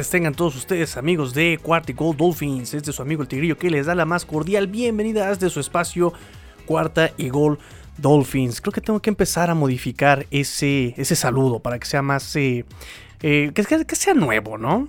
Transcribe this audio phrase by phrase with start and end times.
[0.00, 2.72] tengan todos ustedes amigos de Cuarta Gold Dolphins.
[2.72, 5.50] Este es su amigo el Tigrillo que les da la más cordial bienvenida a este
[5.50, 6.14] su espacio
[6.64, 7.58] Cuarta y Gol
[7.98, 8.62] Dolphins.
[8.62, 12.34] Creo que tengo que empezar a modificar ese, ese saludo para que sea más...
[12.36, 12.64] Eh,
[13.20, 14.88] eh, que sea nuevo, ¿no?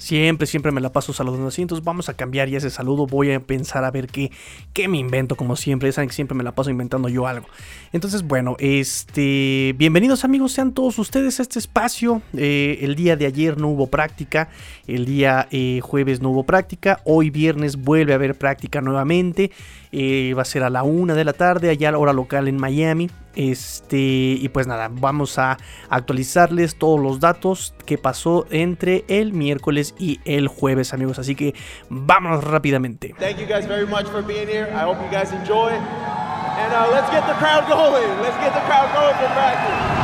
[0.00, 1.60] Siempre, siempre me la paso saludando así.
[1.60, 3.06] Entonces vamos a cambiar ya ese saludo.
[3.06, 4.32] Voy a pensar a ver qué,
[4.72, 5.92] qué me invento, como siempre.
[5.92, 7.46] Saben que siempre me la paso inventando yo algo.
[7.92, 9.74] Entonces, bueno, este.
[9.76, 12.22] Bienvenidos amigos, sean todos ustedes a este espacio.
[12.34, 14.48] Eh, el día de ayer no hubo práctica.
[14.86, 17.00] El día eh, jueves no hubo práctica.
[17.04, 19.50] Hoy viernes vuelve a haber práctica nuevamente.
[19.92, 22.48] Eh, va a ser a la una de la tarde, allá a la hora local
[22.48, 23.10] en Miami.
[23.34, 25.56] Este, y pues nada, vamos a
[25.88, 31.18] actualizarles todos los datos que pasó entre el miércoles y el jueves, amigos.
[31.18, 31.54] Así que
[31.88, 33.14] vámonos rápidamente.
[33.18, 34.68] Thank you guys very much for being here.
[34.72, 35.70] I hope you guys enjoy.
[35.70, 38.20] And uh, let's get the crowd going.
[38.20, 39.99] Let's get the crowd going for practice.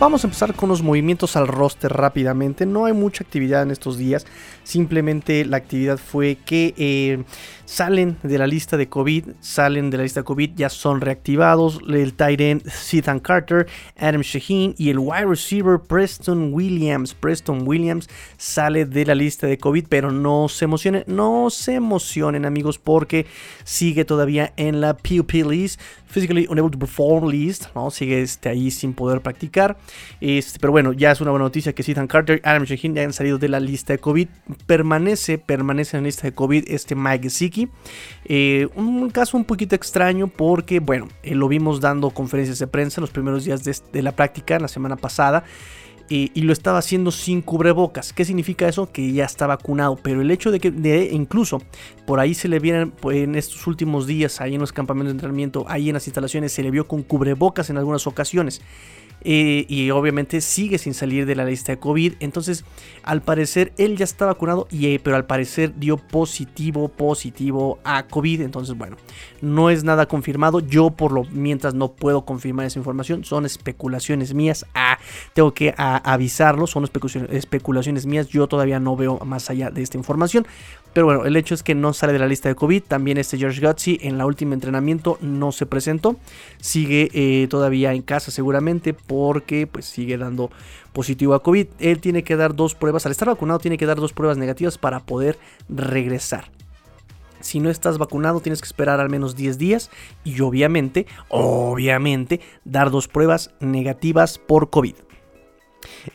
[0.00, 2.64] Vamos a empezar con los movimientos al roster rápidamente.
[2.64, 4.26] No hay mucha actividad en estos días.
[4.64, 7.22] Simplemente la actividad fue que eh,
[7.66, 11.80] salen de la lista de COVID, salen de la lista de COVID, ya son reactivados.
[11.86, 13.66] El tight end Ethan Carter,
[13.98, 17.12] Adam Shaheen y el wide receiver Preston Williams.
[17.12, 22.46] Preston Williams sale de la lista de COVID, pero no se emocionen, no se emocionen
[22.46, 23.26] amigos porque
[23.64, 25.78] sigue todavía en la PUP list
[26.10, 27.90] physically unable to perform list, ¿no?
[27.90, 29.78] Sigue este, ahí sin poder practicar.
[30.20, 33.12] Este, pero bueno, ya es una buena noticia que Ethan Carter, Adam Shaheen ya han
[33.12, 34.28] salido de la lista de COVID.
[34.66, 37.68] Permanece, permanece en la lista de COVID este Mike Gesicki.
[38.24, 43.00] Eh, un caso un poquito extraño porque, bueno, eh, lo vimos dando conferencias de prensa
[43.00, 45.44] los primeros días de, la práctica, la semana pasada
[46.12, 48.12] y lo estaba haciendo sin cubrebocas.
[48.12, 48.90] ¿Qué significa eso?
[48.90, 49.94] Que ya está vacunado.
[49.94, 51.62] Pero el hecho de que de, incluso
[52.04, 55.18] por ahí se le vieron pues, en estos últimos días, ahí en los campamentos de
[55.18, 58.60] entrenamiento, ahí en las instalaciones, se le vio con cubrebocas en algunas ocasiones.
[59.22, 62.14] Eh, y obviamente sigue sin salir de la lista de COVID.
[62.20, 62.64] Entonces,
[63.02, 68.06] al parecer, él ya está vacunado, y, eh, pero al parecer dio positivo, positivo a
[68.06, 68.42] COVID.
[68.42, 68.96] Entonces, bueno,
[69.40, 70.60] no es nada confirmado.
[70.60, 73.24] Yo, por lo mientras, no puedo confirmar esa información.
[73.24, 74.66] Son especulaciones mías.
[74.74, 74.98] Ah,
[75.34, 76.66] tengo que avisarlo.
[76.66, 78.28] Son especulaciones mías.
[78.28, 80.46] Yo todavía no veo más allá de esta información.
[80.92, 82.82] Pero bueno, el hecho es que no sale de la lista de COVID.
[82.82, 86.16] También este George Gutsy en la última entrenamiento no se presentó.
[86.60, 90.50] Sigue eh, todavía en casa seguramente porque pues sigue dando
[90.92, 91.68] positivo a COVID.
[91.78, 93.06] Él tiene que dar dos pruebas.
[93.06, 96.50] Al estar vacunado tiene que dar dos pruebas negativas para poder regresar.
[97.40, 99.90] Si no estás vacunado tienes que esperar al menos 10 días
[100.24, 104.94] y obviamente, obviamente, dar dos pruebas negativas por COVID.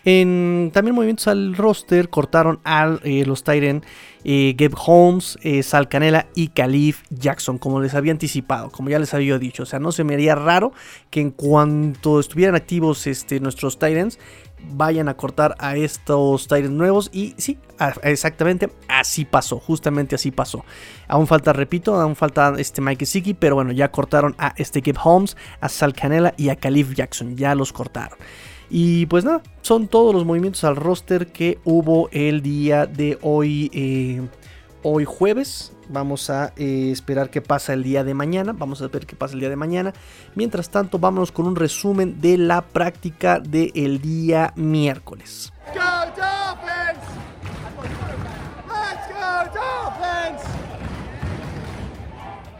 [0.03, 3.83] En también movimientos al roster cortaron a eh, los Tyren
[4.23, 8.99] eh, Gabe Holmes, eh, Sal Canela y Calif Jackson, como les había anticipado, como ya
[8.99, 9.63] les había dicho.
[9.63, 10.73] O sea, no se me haría raro
[11.09, 14.17] que en cuanto estuvieran activos este, nuestros Titans,
[14.71, 17.09] vayan a cortar a estos Titans nuevos.
[17.13, 17.59] Y sí,
[18.01, 20.65] exactamente así pasó, justamente así pasó.
[21.07, 24.99] Aún falta, repito, aún falta este Mike Siki, pero bueno, ya cortaron a este Gabe
[25.03, 28.17] Holmes, a Sal Canela y a Calif Jackson, ya los cortaron.
[28.69, 33.69] Y pues nada, son todos los movimientos al roster que hubo el día de hoy,
[33.73, 34.21] eh,
[34.83, 35.71] hoy jueves.
[35.87, 38.53] Vamos a eh, esperar qué pasa el día de mañana.
[38.53, 39.93] Vamos a ver qué pasa el día de mañana.
[40.33, 45.53] Mientras tanto, vámonos con un resumen de la práctica del día miércoles.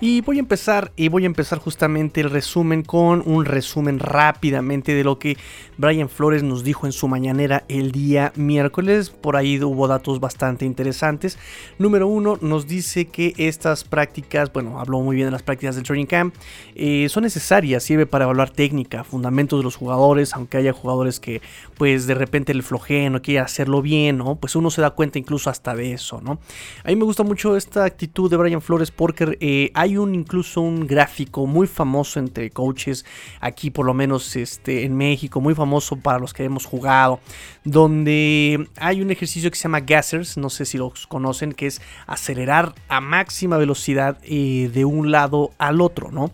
[0.02, 4.94] Y voy a empezar, y voy a empezar justamente el resumen con un resumen rápidamente
[4.94, 5.36] de lo que
[5.78, 9.10] Brian Flores nos dijo en su mañanera el día miércoles.
[9.10, 11.38] Por ahí hubo datos bastante interesantes.
[11.78, 15.84] Número uno, nos dice que estas prácticas, bueno, habló muy bien de las prácticas del
[15.84, 16.36] training camp,
[16.76, 21.42] eh, son necesarias, sirve para evaluar técnica, fundamentos de los jugadores, aunque haya jugadores que
[21.78, 24.36] pues de repente el flojeen o quiera hacerlo bien, ¿no?
[24.36, 26.40] Pues uno se da cuenta incluso hasta de eso, ¿no?
[26.86, 30.62] A mí me gusta mucho esta actitud de Brian Flores porque eh, hay un incluso
[30.62, 33.06] un gráfico muy famoso entre coaches
[33.42, 35.65] aquí por lo menos este, en México, muy famoso
[36.02, 37.20] para los que hemos jugado,
[37.64, 41.82] donde hay un ejercicio que se llama gassers, no sé si los conocen, que es
[42.08, 46.32] acelerar a máxima velocidad eh, de un lado al otro, ¿no?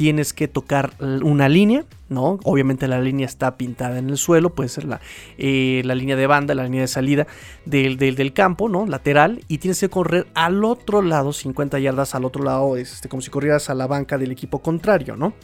[0.00, 2.40] Tienes que tocar una línea, ¿no?
[2.44, 4.98] Obviamente la línea está pintada en el suelo, puede ser la,
[5.36, 7.26] eh, la línea de banda, la línea de salida
[7.66, 8.86] del, del, campo, ¿no?
[8.86, 13.20] Lateral, y tienes que correr al otro lado, 50 yardas al otro lado, este, como
[13.20, 15.34] si corrieras a la banca del equipo contrario, ¿no?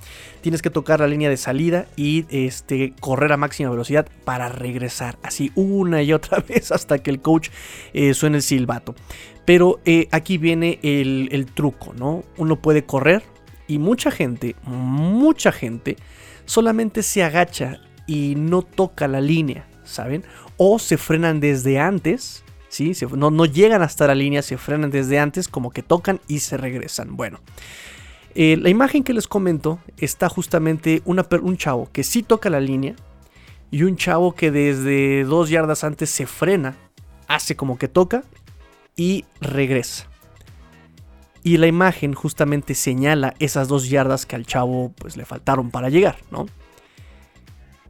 [0.40, 5.18] Tienes que tocar la línea de salida y este, correr a máxima velocidad para regresar,
[5.22, 7.50] así una y otra vez hasta que el coach
[7.92, 8.94] eh, suene el silbato.
[9.44, 12.24] Pero eh, aquí viene el, el truco, ¿no?
[12.38, 13.35] Uno puede correr
[13.68, 15.96] y mucha gente, mucha gente,
[16.44, 20.24] solamente se agacha y no toca la línea, ¿saben?
[20.56, 22.92] O se frenan desde antes, ¿sí?
[23.12, 26.56] no, no, llegan hasta la línea, se frenan desde antes, como que tocan y se
[26.56, 27.16] regresan.
[27.16, 27.40] Bueno,
[28.34, 32.60] eh, la imagen que les comento está justamente una, un chavo que sí toca la
[32.60, 32.94] línea
[33.70, 36.76] y un chavo que desde dos yardas antes se frena,
[37.28, 38.24] hace como que toca
[38.94, 40.08] y regresa.
[41.46, 45.90] Y la imagen justamente señala esas dos yardas que al chavo pues le faltaron para
[45.90, 46.46] llegar, ¿no?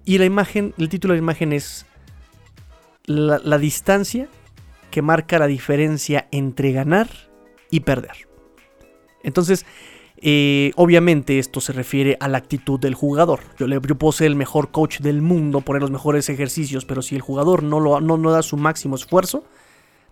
[0.05, 1.87] Y la imagen, el título de la imagen es
[3.07, 4.29] la, distancia
[4.91, 7.09] que marca la diferencia entre ganar
[7.71, 8.29] y perder.
[9.23, 9.65] Entonces,
[10.19, 13.41] eh, obviamente esto se refiere a la actitud del jugador.
[13.59, 17.15] Yo, le, puedo ser el mejor coach del mundo, poner los mejores ejercicios, pero si
[17.15, 19.45] el jugador no, no da su máximo esfuerzo,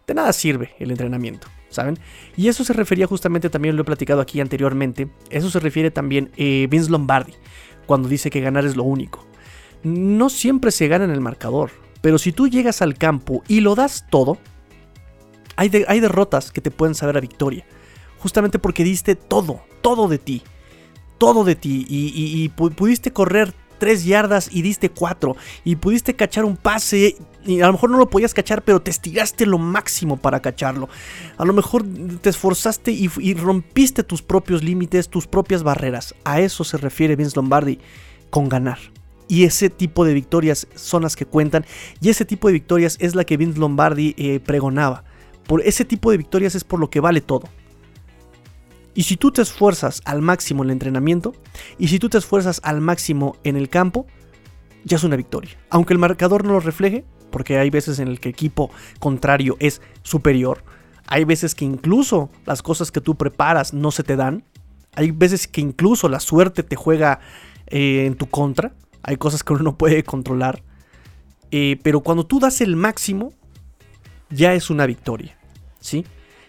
[0.07, 1.47] de nada sirve el entrenamiento.
[1.75, 1.99] ¿Saben?
[2.37, 6.31] Y eso se refería justamente, también lo he platicado aquí anteriormente, eso se refiere también
[6.37, 7.35] eh, Vince Lombardi,
[7.87, 9.25] cuando dice que ganar es lo único.
[9.83, 13.75] No siempre se gana en el marcador, pero si tú llegas al campo y lo
[13.75, 14.39] das todo,
[15.57, 17.67] hay, hay derrotas que te pueden saber a victoria,
[18.19, 20.43] justamente porque diste todo, todo de ti,
[21.19, 25.37] todo de ti, y pudiste correr 3 yardas y diste 4.
[25.65, 28.91] Y pudiste cachar un pase y a lo mejor no lo podías cachar, pero te
[28.91, 30.89] estiraste lo máximo para cacharlo.
[31.37, 31.85] A lo mejor
[32.21, 36.15] te esforzaste y, rompiste tus propios límites, tus propias barreras.
[36.25, 37.79] A eso se refiere Vince Lombardi
[38.31, 38.79] con ganar.
[39.29, 41.65] Y ese tipo de victorias son las que cuentan.
[42.01, 45.05] Y ese tipo de victorias es la que Vince Lombardi eh, pregonaba.
[45.47, 47.49] Por ese tipo de victorias es por lo que vale todo.
[48.95, 51.35] Y si tú te esfuerzas al máximo en el entrenamiento,
[51.79, 54.07] y si tú te esfuerzas al máximo en el campo,
[54.85, 55.51] ya es una victoria.
[55.71, 58.71] Aunque el marcador no lo refleje, porque hay veces en el que equipo
[59.01, 60.63] contrario es superior,
[61.09, 64.45] hay veces que incluso las cosas que tú preparas no se te dan,
[64.95, 67.19] hay veces que incluso la suerte te juega
[67.67, 68.73] eh, en tu contra,
[69.03, 70.63] hay cosas que uno no puede controlar,
[71.51, 73.33] eh, pero cuando tú das el máximo,
[74.31, 75.37] ya es una victoria,
[75.81, 76.07] ¿sí?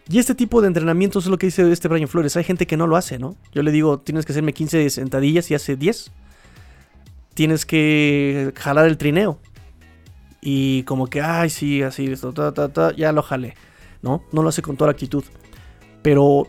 [0.07, 2.37] Y este tipo de entrenamientos es lo que dice este Brian Flores.
[2.37, 3.35] Hay gente que no lo hace, ¿no?
[3.51, 6.11] Yo le digo, tienes que hacerme 15 sentadillas y hace 10.
[7.33, 9.39] Tienes que jalar el trineo.
[10.47, 12.31] Y como que, ay, sí, así, esto,
[12.95, 13.55] ya lo jalé.
[14.03, 14.23] ¿No?
[14.31, 15.23] No lo hace con toda la actitud.
[16.03, 16.47] Pero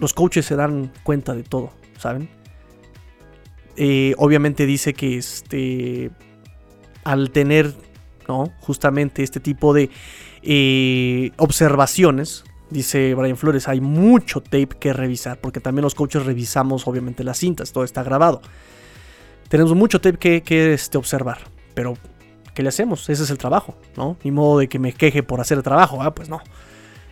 [0.00, 2.28] los coaches se dan cuenta de todo, ¿saben?
[3.76, 6.10] Eh, obviamente dice que este,
[7.04, 7.74] al tener,
[8.28, 8.52] ¿no?
[8.60, 9.88] Justamente este tipo de
[10.42, 12.44] eh, observaciones.
[12.68, 17.38] Dice Brian Flores, hay mucho tape que revisar, porque también los coaches revisamos obviamente las
[17.38, 18.42] cintas, todo está grabado.
[19.48, 21.38] Tenemos mucho tape que, que este, observar,
[21.72, 21.96] pero
[22.54, 23.08] ¿qué le hacemos?
[23.10, 24.16] Ese es el trabajo, ¿no?
[24.24, 26.40] Ni modo de que me queje por hacer el trabajo, ah, pues no.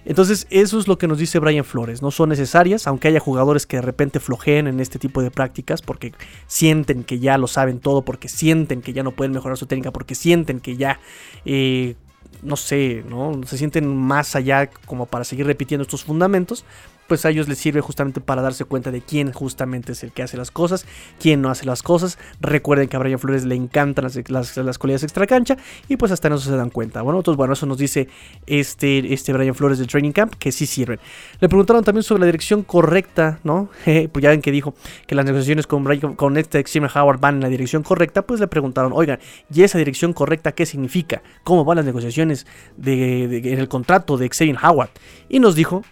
[0.05, 2.03] Entonces, eso es lo que nos dice Brian Flores.
[2.03, 5.81] No son necesarias, aunque haya jugadores que de repente flojeen en este tipo de prácticas
[5.81, 6.13] porque
[6.47, 9.93] sienten que ya lo saben todo, porque sienten que ya no pueden mejorar su técnica,
[9.93, 10.99] porque sienten que ya
[11.45, 11.95] eh,
[12.43, 13.41] no sé, ¿no?
[13.47, 16.65] Se sienten más allá como para seguir repitiendo estos fundamentos,
[17.07, 20.23] pues a ellos les sirve justamente para darse cuenta de quién justamente es el que
[20.23, 20.87] hace las cosas,
[21.21, 22.19] quién no hace las cosas.
[22.41, 25.57] Recuerden que a Brian Flores le encantan las, las, las cualidades extra cancha
[25.89, 27.03] y pues hasta en se dan cuenta.
[27.03, 28.09] Bueno, entonces bueno, eso nos dice
[28.47, 30.99] este, este Brian Flores del Training Camp que sí sirven.
[31.41, 33.69] Le preguntaron también sobre la dirección correcta, ¿no?
[33.85, 34.75] pues ya ven que dijo
[35.07, 35.85] que las negociaciones con,
[36.17, 39.19] con este Xavier Howard van en la dirección correcta, pues le preguntaron, oigan,
[39.53, 41.23] ¿y esa dirección correcta qué significa?
[41.45, 44.91] ¿Cómo van las negociaciones de, en el contrato de Xavier Howard?
[45.29, 45.85] Y nos dijo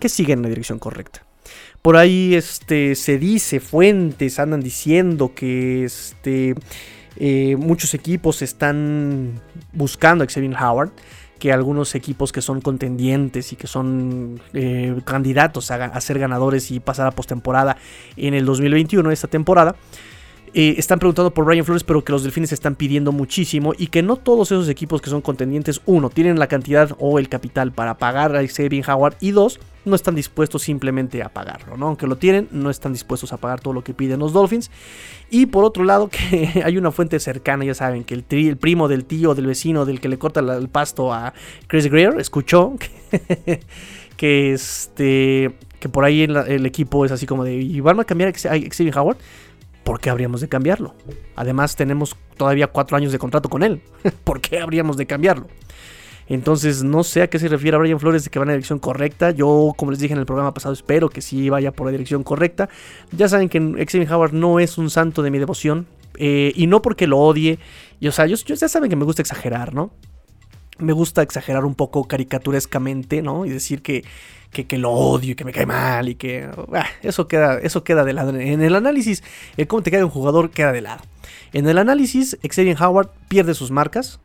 [0.00, 1.22] que siguen en la dirección correcta.
[1.82, 6.54] Por ahí este, se dice, fuentes andan diciendo que este,
[7.16, 9.40] eh, muchos equipos están
[9.72, 10.90] buscando a Xavier Howard,
[11.38, 16.70] que algunos equipos que son contendientes y que son eh, candidatos a, a, ser ganadores
[16.70, 17.78] y pasar a postemporada
[18.16, 19.74] en el 2021, esta temporada,
[20.52, 24.02] eh, están preguntando por Brian Flores, pero que los Delfines están pidiendo muchísimo y que
[24.02, 27.98] no todos esos equipos que son contendientes, uno, tienen la cantidad o el capital para
[27.98, 31.86] pagar a Xavier Howard y dos, no están dispuestos simplemente a pagarlo, ¿no?
[31.86, 34.70] Aunque lo tienen, no están dispuestos a pagar todo lo que piden los Dolphins.
[35.30, 38.88] Y por otro lado, que hay una fuente cercana, ya saben, que el, el primo
[38.88, 41.32] del tío, del vecino, del que le corta el pasto a
[41.66, 42.74] Chris Greer, escuchó
[43.46, 43.60] que,
[44.16, 48.28] que este que por ahí el, equipo es así como de, ¿y van a cambiar
[48.28, 49.16] a Xavier Howard?
[49.90, 50.94] ¿Por qué habríamos de cambiarlo?
[51.34, 53.82] Además tenemos todavía cuatro años de contrato con él.
[54.22, 55.48] ¿Por qué habríamos de cambiarlo?
[56.28, 58.52] Entonces no sé a qué se refiere a Brian Flores de que va en la
[58.52, 59.32] dirección correcta.
[59.32, 62.22] Yo, como les dije en el programa pasado, espero que sí vaya por la dirección
[62.22, 62.68] correcta.
[63.10, 65.88] Ya saben que Xavier Howard no es un santo de mi devoción.
[66.18, 67.58] Eh, y no porque lo odie.
[67.98, 69.90] Y, o sea, yo, ya saben que me gusta exagerar, ¿no?
[70.80, 73.46] Me gusta exagerar un poco caricaturescamente, ¿no?
[73.46, 74.04] Y decir que,
[74.50, 76.48] que, lo odio y que me cae mal y que...
[76.72, 78.36] Ah, eso, queda, eso queda de lado.
[78.36, 79.22] En el análisis,
[79.56, 81.02] el cómo te cae un jugador queda de lado.
[81.52, 84.20] En el análisis, Xavier Howard pierde sus marcas.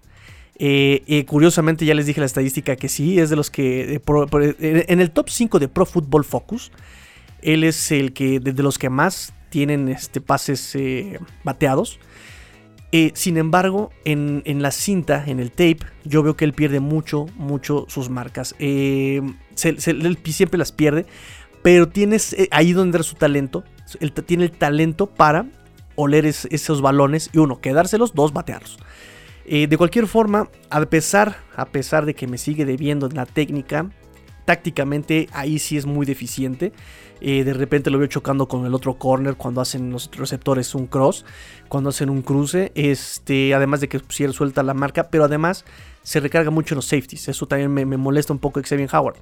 [0.58, 4.02] Eh, curiosamente ya les dije la estadística que sí, es de los que...
[4.60, 6.72] en el top 5 de Pro Football Focus,
[7.42, 12.00] él es el que de, los que más tienen este, pases eh, bateados.
[12.98, 17.26] Eh, sin embargo, en, la cinta, en el tape, yo veo que él pierde mucho,
[17.36, 18.56] mucho sus marcas.
[18.58, 19.36] él
[20.24, 21.06] siempre las pierde,
[21.62, 23.66] pero tienes ahí donde era su talento.
[24.00, 25.46] Él tiene el talento para
[25.96, 28.80] oler esos balones y uno, quedárselos, dos, batearlos.
[29.46, 33.26] Eh, de cualquier forma, a pesar, a pesar de que me sigue debiendo en la
[33.26, 33.90] técnica,
[34.46, 36.72] tácticamente ahí sí es muy deficiente.
[37.28, 40.86] Eh, de repente lo veo chocando con el otro corner cuando hacen los receptores un
[40.86, 41.26] cross,
[41.68, 42.72] cuando hacen un cruce.
[42.76, 45.66] Este, además de que si él suelta la marca, pero además
[46.04, 47.28] se recarga mucho en los safeties.
[47.28, 49.16] Eso también me, molesta un poco Xavier Howard.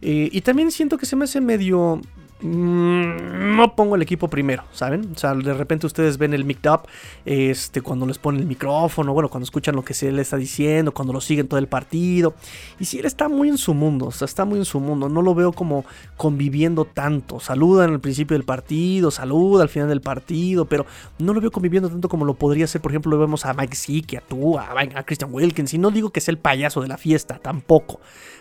[0.00, 2.00] Eh, y también siento que se me hace medio,
[2.42, 5.12] no pongo el equipo primero, ¿saben?
[5.14, 6.88] O sea, de repente ustedes ven el mic up
[7.24, 10.92] este, cuando les ponen el micrófono, bueno, cuando escuchan lo que se le está diciendo,
[10.92, 12.34] cuando lo siguen todo el partido.
[12.78, 15.34] Y si él está muy en su mundo, está muy en su mundo, no lo
[15.34, 15.84] veo como
[16.16, 17.40] conviviendo tanto.
[17.40, 20.86] Saluda en el principio del partido, saluda al final del partido, pero
[21.18, 23.76] no lo veo conviviendo tanto como lo podría ser, por ejemplo, lo vemos a Mike
[23.76, 26.96] Zick, a tú, a Christian Wilkins, y no digo que sea el payaso de la
[26.96, 28.00] fiesta, tampoco.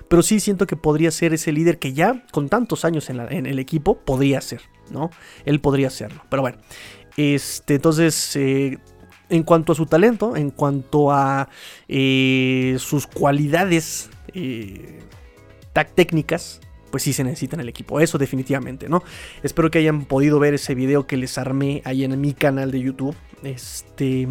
[0.10, 3.60] Pero sí siento que podría ser ese líder que ya con tantos años en, el
[3.60, 4.62] equipo podría ser,
[4.92, 5.12] ¿no?
[5.46, 6.24] Él podría serlo.
[6.30, 6.58] Pero bueno,
[7.16, 8.80] este, entonces, eh,
[9.30, 11.48] en cuanto a su talento, en cuanto a
[11.88, 15.00] eh, sus cualidades eh,
[15.96, 18.00] técnicas, pues sí se necesita en el equipo.
[18.00, 19.04] Eso definitivamente, ¿no?
[19.44, 22.82] Espero que hayan podido ver ese video que les armé ahí en mi canal de
[22.82, 23.16] YouTube.
[23.44, 24.28] Este.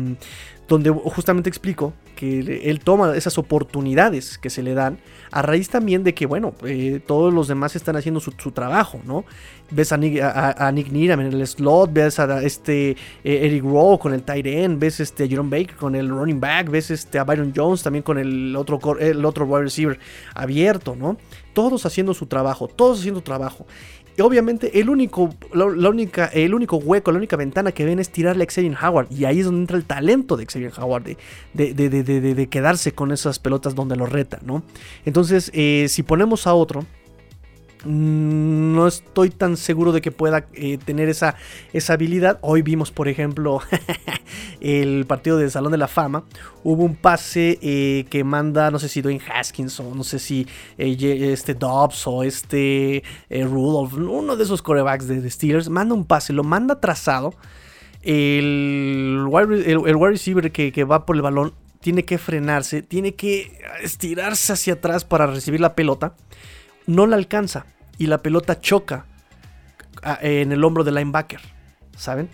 [0.66, 4.98] Donde justamente explico que él toma esas oportunidades que se le dan
[5.30, 9.24] a raíz también de que, bueno, eh, todos los demás están haciendo su, trabajo, ¿no?
[9.70, 14.22] Ves a Nick, a, en el slot, ves a este eh, Eric Rowe con el
[14.22, 17.52] tight end, ves este, a Jerome Baker con el running back, ves este, a Byron
[17.54, 19.98] Jones también con el otro, el otro wide receiver
[20.34, 21.18] abierto, ¿no?
[21.52, 23.66] Todos haciendo su trabajo, todos haciendo trabajo
[24.22, 28.44] obviamente el único, la, única, el único hueco, la única ventana que ven es tirarle
[28.44, 29.08] a Xavier Howard.
[29.10, 31.16] Y ahí es donde entra el talento de Xavier Howard,
[31.54, 34.62] de, de, quedarse con esas pelotas donde lo reta, ¿no?
[35.04, 36.84] Entonces, eh, si ponemos a otro,
[37.84, 41.36] no estoy tan seguro de que pueda eh, tener esa,
[41.72, 42.38] esa habilidad.
[42.42, 43.60] Hoy vimos, por ejemplo,
[44.60, 46.24] el partido del Salón de la Fama.
[46.64, 50.46] Hubo un pase eh, que manda, no sé si Dwayne Haskins o no sé si
[50.76, 50.96] eh,
[51.32, 56.44] este Dobbs o este Rudolph, uno de esos corebacks de, Steelers, manda un pase, lo
[56.44, 57.34] manda trazado.
[58.02, 63.58] El wide, el, receiver que, que va por el balón tiene que frenarse, tiene que
[63.82, 66.14] estirarse hacia atrás para recibir la pelota
[66.88, 67.66] no la alcanza
[67.98, 69.04] y la pelota choca
[70.02, 71.40] ah, en el hombro del linebacker,
[71.96, 72.28] ¿saben?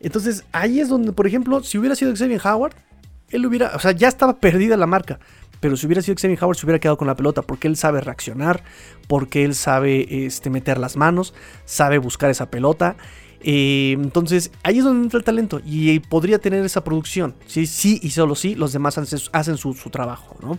[0.00, 2.74] Entonces ahí es donde, por ejemplo, si hubiera sido Xavier Howard,
[3.30, 5.18] él hubiera, o sea, ya estaba perdida la marca,
[5.60, 8.00] pero si hubiera sido Xavier Howard se hubiera quedado con la pelota porque él sabe
[8.00, 8.62] reaccionar,
[9.08, 12.96] porque él sabe este, meter las manos, sabe buscar esa pelota.
[13.40, 17.34] Eh, entonces ahí es donde entra el talento y podría tener esa producción.
[17.46, 20.58] Sí, sí y solo sí, los demás hacen, su, su trabajo, ¿no?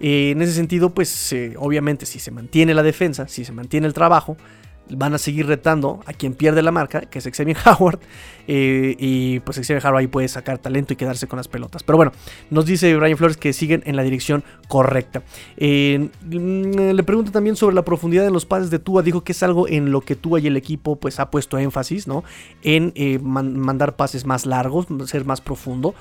[0.00, 3.86] Eh, en ese sentido, pues eh, obviamente si se mantiene la defensa, si se mantiene
[3.86, 4.36] el trabajo,
[4.90, 7.98] van a seguir retando a quien pierde la marca, que es Xavier Howard.
[8.46, 11.82] Eh, y pues Xavier Howard ahí puede sacar talento y quedarse con las pelotas.
[11.82, 12.12] Pero bueno,
[12.48, 15.22] nos dice Brian Flores que siguen en la dirección correcta.
[15.58, 19.02] Mm, le pregunto también sobre la profundidad de los pases de Tua.
[19.02, 22.06] Dijo que es algo en lo que Tua y el equipo pues ha puesto énfasis,
[22.06, 22.24] ¿no?
[22.62, 25.94] En mandar pases más largos, ser más profundo.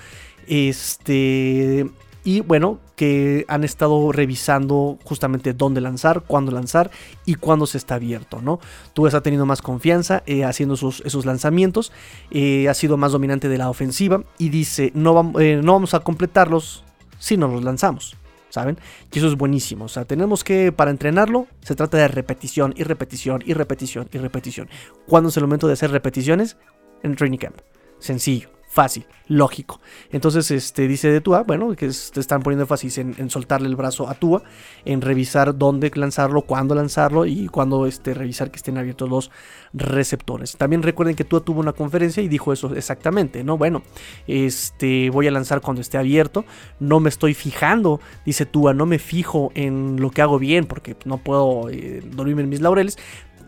[0.47, 1.87] Este,
[2.27, 6.91] y bueno, que han estado revisando justamente dónde lanzar, cuándo lanzar
[7.23, 8.59] y cuándo se está abierto, ¿no?
[8.91, 11.93] Tú ha tenido más confianza eh, haciendo esos lanzamientos,
[12.29, 16.01] eh, ha sido más dominante de la ofensiva y dice, no, eh, no vamos a
[16.01, 16.83] completarlos
[17.17, 18.17] si no los lanzamos.
[18.49, 18.77] ¿saben?
[19.13, 19.85] Y eso es buenísimo.
[19.85, 24.17] O sea, tenemos que, para entrenarlo, se trata de repetición y repetición y repetición y
[24.17, 24.67] repetición.
[25.07, 26.57] ¿Cuándo es el momento de hacer repeticiones?
[27.03, 27.55] En training camp.
[27.99, 29.81] Sencillo fácil, lógico.
[30.11, 33.75] Entonces, este, dice de Tua, bueno, que te están poniendo énfasis en, en, soltarle el
[33.75, 34.43] brazo a Tua,
[34.85, 39.31] en revisar dónde lanzarlo, cuándo lanzarlo y cuándo este, revisar que estén abiertos los
[39.73, 40.57] receptores.
[40.57, 43.57] También recuerden que Tua tuvo una conferencia y dijo eso exactamente, ¿no?
[43.57, 43.81] Bueno,
[44.27, 46.45] este, voy a lanzar cuando esté abierto,
[46.79, 50.95] no me estoy fijando, dice Tua, no me fijo en lo que hago bien porque
[51.05, 52.99] no puedo eh, dormirme en mis laureles,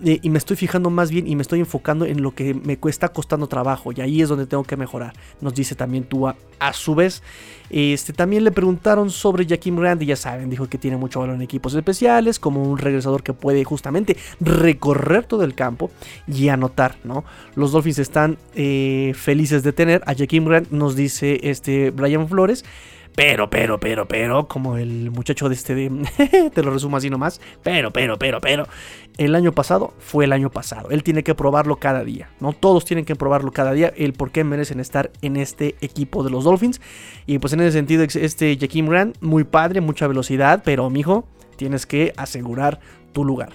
[0.06, 2.78] eh, y me estoy fijando más bien y me estoy enfocando en lo que me
[2.78, 6.74] cuesta costando trabajo y ahí es donde tengo que mejorar, nos dice también Tua a
[6.74, 7.22] su vez.
[7.70, 11.42] Este, también le preguntaron sobre Jaquim y ya saben, dijo que tiene mucho valor en
[11.42, 15.92] equipos especiales, como un regresador que puede justamente recorrer todo el campo
[16.28, 17.24] y anotar, ¿no?
[17.56, 22.66] Los Dolphins están eh, felices de tener a Jaquim Grant, nos dice este Brian Flores.
[23.20, 27.42] Pero, pero, pero, pero, como el muchacho de este de, te lo resumo así nomás,
[27.62, 28.66] pero, pero, pero, pero,
[29.18, 30.90] el año pasado fue el año pasado.
[30.90, 32.54] Él tiene que probarlo cada día, ¿no?
[32.54, 36.30] Todos tienen que probarlo cada día, el por qué merecen estar en este equipo de
[36.30, 36.80] los Dolphins.
[37.26, 41.86] Y pues en ese sentido, este Jaquim Grant, muy padre, mucha velocidad, pero mijo, tienes
[41.86, 42.80] que asegurar
[43.12, 43.50] tu lugar.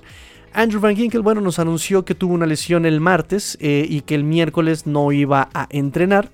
[0.53, 4.15] Andrew Van Ginkel, bueno, nos anunció que tuvo una lesión el martes eh, y que
[4.15, 6.29] el miércoles no iba a entrenar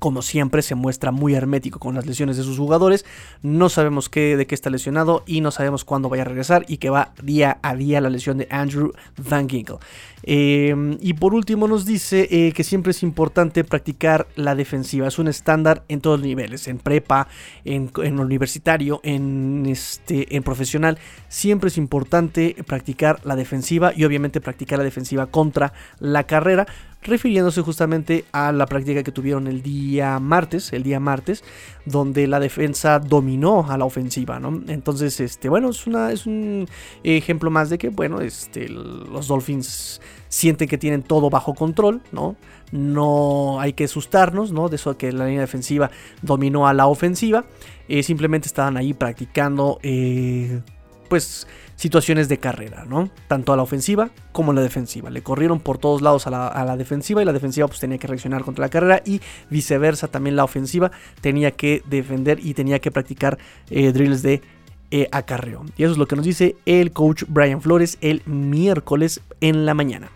[0.00, 3.04] como siempre se muestra muy hermético con las lesiones de sus jugadores.
[3.42, 6.78] No sabemos qué, de qué está lesionado y no sabemos cuándo vaya a regresar y
[6.78, 9.76] que va día a día la lesión de Andrew Van Ginkel.
[10.22, 15.06] Em, y por último nos dice eh, que siempre es importante practicar la defensiva.
[15.06, 17.28] Es un estándar en todos los niveles, en prepa,
[17.64, 20.98] en, universitario, en, este, en profesional.
[21.28, 26.66] Siempre es importante practicar la defensiva y obviamente practicar la defensiva contra la carrera
[27.02, 31.42] refiriéndose justamente a la práctica que tuvieron el día martes, el día martes,
[31.86, 34.62] donde la defensa dominó a la ofensiva, ¿no?
[34.68, 36.68] Entonces, este, bueno, es, una, es un
[37.02, 42.36] ejemplo más de que, bueno, este, los Dolphins sienten que tienen todo bajo control, ¿no?
[42.70, 44.68] No hay que asustarnos, ¿no?
[44.68, 45.90] De eso que la línea defensiva
[46.22, 47.44] dominó a la ofensiva.
[47.88, 50.60] Eh, simplemente estaban ahí practicando, eh,
[51.08, 51.48] pues,
[51.80, 53.08] situaciones de carrera, ¿no?
[53.26, 55.08] Tanto a la ofensiva como a la defensiva.
[55.08, 58.44] Le corrieron por todos lados a la, defensiva y la defensiva pues tenía que reaccionar
[58.44, 60.90] contra la carrera y viceversa también la ofensiva
[61.22, 63.38] tenía que defender y tenía que practicar
[63.70, 64.42] eh, drills de
[64.90, 65.64] eh, acarreo.
[65.78, 69.72] Y eso es lo que nos dice el coach Brian Flores el miércoles en la
[69.72, 70.10] mañana.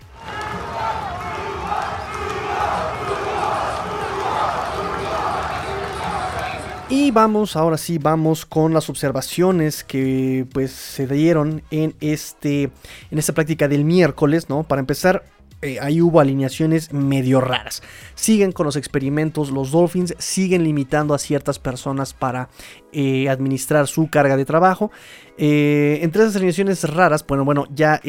[6.96, 12.70] Y vamos, ahora sí, vamos con las observaciones que pues se dieron en, este,
[13.10, 14.62] en esta práctica del miércoles, ¿no?
[14.62, 15.24] Para empezar,
[15.60, 17.82] eh, ahí hubo alineaciones medio raras.
[18.14, 22.48] Siguen con los experimentos, los Dolphins siguen limitando a ciertas personas para
[22.92, 24.92] eh, administrar su carga de trabajo.
[25.36, 28.00] Eh, entre esas alineaciones raras, bueno, bueno, ya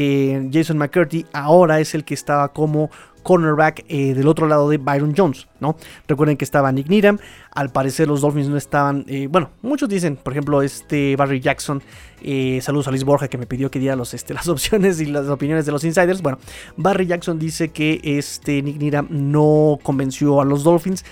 [0.53, 2.91] Jason McCurdy ahora es el que estaba como
[3.25, 5.75] cornerback eh, del otro lado de Byron Jones, ¿no?
[6.07, 7.17] Recuerden que estaba Nick Needham,
[7.51, 11.81] al parecer los Dolphins no estaban, eh, bueno, muchos dicen, por ejemplo, este Barry Jackson,
[12.21, 15.07] eh, saludos a Luis Borja que me pidió que diera los, este, las opciones y
[15.07, 16.37] las opiniones de los insiders, bueno,
[16.77, 21.03] Barry Jackson dice que este Nick Needham no convenció a los Dolphins,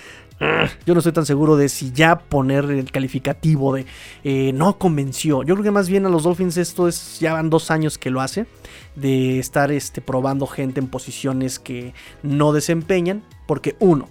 [0.84, 3.86] yo no estoy tan seguro de si ya poner el calificativo de
[4.24, 5.42] eh, no convenció.
[5.42, 8.10] Yo creo que más bien a los Dolphins esto es ya van dos años que
[8.10, 8.46] lo hace.
[8.96, 13.22] De estar este, probando gente en posiciones que no desempeñan.
[13.46, 14.08] Porque uno,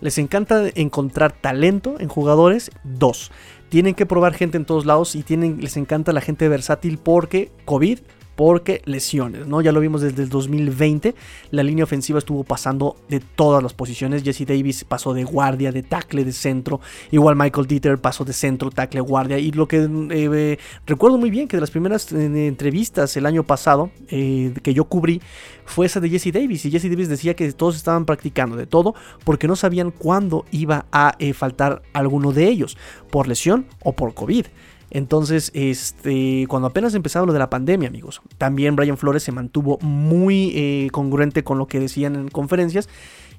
[0.00, 2.70] les encanta encontrar talento en jugadores.
[2.84, 3.32] Dos,
[3.68, 7.50] tienen que probar gente en todos lados y tienen, les encanta la gente versátil porque
[7.64, 7.98] COVID
[8.36, 9.60] porque lesiones, ¿no?
[9.60, 11.14] Ya lo vimos desde el 2020,
[11.50, 15.82] la línea ofensiva estuvo pasando de todas las posiciones, Jesse Davis pasó de guardia, de
[15.82, 20.58] tackle, de centro, igual Michael Dieter pasó de centro, tackle, guardia, y lo que eh,
[20.86, 24.84] recuerdo muy bien que de las primeras eh, entrevistas el año pasado eh, que yo
[24.84, 25.20] cubrí
[25.64, 28.94] fue esa de Jesse Davis, y Jesse Davis decía que todos estaban practicando de todo
[29.24, 32.76] porque no sabían cuándo iba a faltar alguno de ellos,
[33.10, 34.46] por lesión o por COVID.
[34.94, 39.76] Entonces, este, cuando apenas empezaba lo de la pandemia, amigos, también Brian Flores se mantuvo
[39.80, 42.88] muy eh, congruente con lo que decían en conferencias,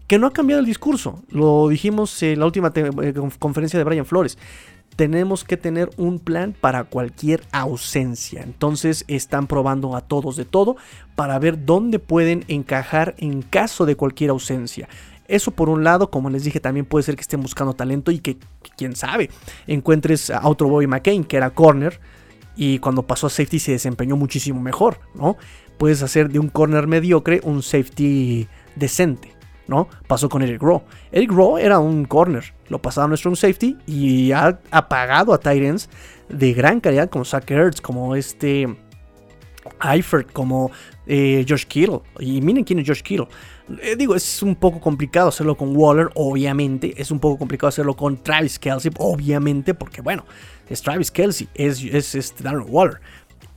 [0.05, 1.23] que no ha cambiado el discurso.
[1.29, 4.37] Lo dijimos en la última eh, conferencia de Brian Flores.
[4.97, 8.43] Tenemos que tener un plan para cualquier ausencia.
[8.43, 10.75] Entonces están probando a todos de todo
[11.15, 14.89] para ver dónde pueden encajar en caso de cualquier ausencia.
[15.27, 18.19] Eso por un lado, como les dije, también puede ser que estén buscando talento y
[18.19, 18.37] que,
[18.77, 19.29] quién sabe,
[19.67, 21.99] encuentres a otro Bobby McCain, que era corner,
[22.55, 25.37] y cuando pasó a safety se desempeñó muchísimo mejor, ¿no?
[25.77, 29.33] Puedes hacer de un corner mediocre un safety decente,
[29.67, 29.89] ¿no?
[30.07, 30.83] Pasó con Eric Rowe.
[31.11, 35.89] Eric Rowe era un corner, lo pasaron a strong safety y ha apagado a Titans
[36.29, 38.67] de gran calidad como Zach Ertz, como este
[39.81, 40.71] Eifert, como
[41.07, 42.01] eh, Josh Kittle.
[42.19, 43.27] Y miren quién es Josh Kittle.
[43.81, 46.93] Eh, digo, es un poco complicado hacerlo con Waller, obviamente.
[46.97, 50.25] Es un poco complicado hacerlo con Travis Kelsey, obviamente, porque bueno,
[50.69, 52.99] es Travis Kelsey, es, es, es Darren Waller.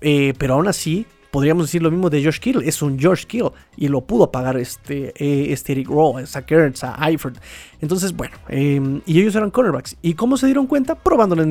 [0.01, 2.67] Eh, pero aún así, podríamos decir lo mismo de Josh Kittle.
[2.67, 6.85] Es un Josh Kittle y lo pudo pagar este, eh, este Eric Rowe, a Kearns,
[6.85, 7.39] a Eifert.
[7.81, 9.97] Entonces, bueno, em, y ellos eran cornerbacks.
[10.03, 10.95] ¿Y cómo se dieron cuenta?
[10.97, 11.43] Probándolo,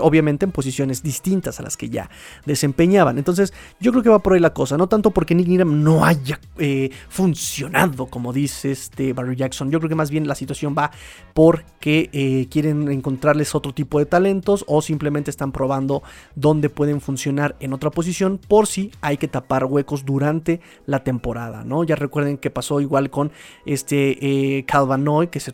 [0.00, 2.10] obviamente, en posiciones distintas a las que ya
[2.44, 3.18] desempeñaban.
[3.18, 4.76] Entonces, yo creo que va por ahí la cosa.
[4.76, 9.70] No tanto porque Nick Needham no haya eh, funcionado, como dice este Barry Jackson.
[9.70, 10.90] Yo creo que más bien la situación va
[11.34, 16.02] porque eh, quieren encontrarles otro tipo de talentos o simplemente están probando
[16.34, 21.64] dónde pueden funcionar en otra posición por si hay que tapar huecos durante la temporada,
[21.64, 21.84] ¿no?
[21.84, 23.32] Ya recuerden que pasó igual con
[23.64, 25.52] este eh, Calvanoy, que se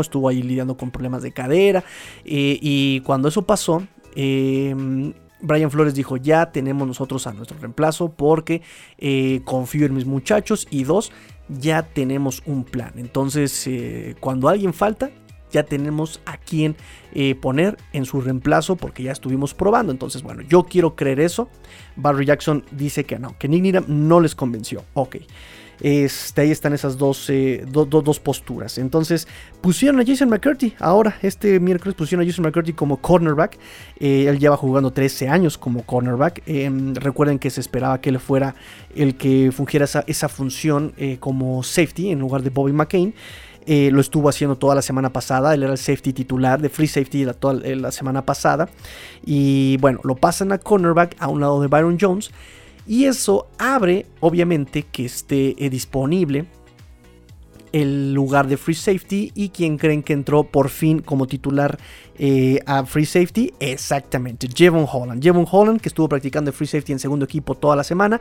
[0.00, 1.84] estuvo ahí lidiando con problemas de cadera,
[2.24, 3.82] eh, y cuando eso pasó,
[4.14, 8.62] em, Brian Flores dijo, ya tenemos nosotros a nuestro reemplazo porque
[8.98, 11.10] eh, confío en mis muchachos y dos,
[11.48, 12.92] ya tenemos un plan.
[12.96, 13.68] Entonces,
[14.20, 15.10] cuando alguien falta,
[15.52, 16.74] ya tenemos a quien
[17.12, 19.92] eh, poner en su reemplazo porque ya estuvimos probando.
[19.92, 21.48] Entonces, bueno, yo quiero creer eso.
[21.94, 24.82] Barry Jackson dice que no, que Nick no les convenció.
[24.94, 25.18] Ok.
[25.82, 28.78] Este, ahí están esas dos, eh, dos posturas.
[28.78, 29.28] Entonces
[29.60, 30.74] pusieron a Jason McCurdy.
[30.78, 33.58] Ahora, este miércoles pusieron a Jason McCurdy como cornerback.
[33.98, 36.42] Eh, él lleva jugando 13 años como cornerback.
[36.46, 38.54] Em, recuerden que se esperaba que él fuera
[38.94, 43.14] el que fungiera esa, esa función como safety en lugar de Bobby McCain.
[43.64, 45.54] Eh, lo estuvo haciendo toda la semana pasada.
[45.54, 48.68] Él era el safety titular de free safety la, toda eh, la semana pasada.
[49.24, 52.30] Y bueno, lo pasan a cornerback a un lado de Byron Jones.
[52.86, 56.46] Y eso abre, obviamente, que esté eh, disponible
[57.72, 59.32] el lugar de free safety.
[59.34, 61.78] ¿Y quien creen que entró por fin como titular
[62.66, 63.52] a free safety?
[63.60, 65.22] Exactamente, Jevon Holland.
[65.22, 68.20] Jevon Holland, que estuvo practicando free safety en segundo equipo toda la semana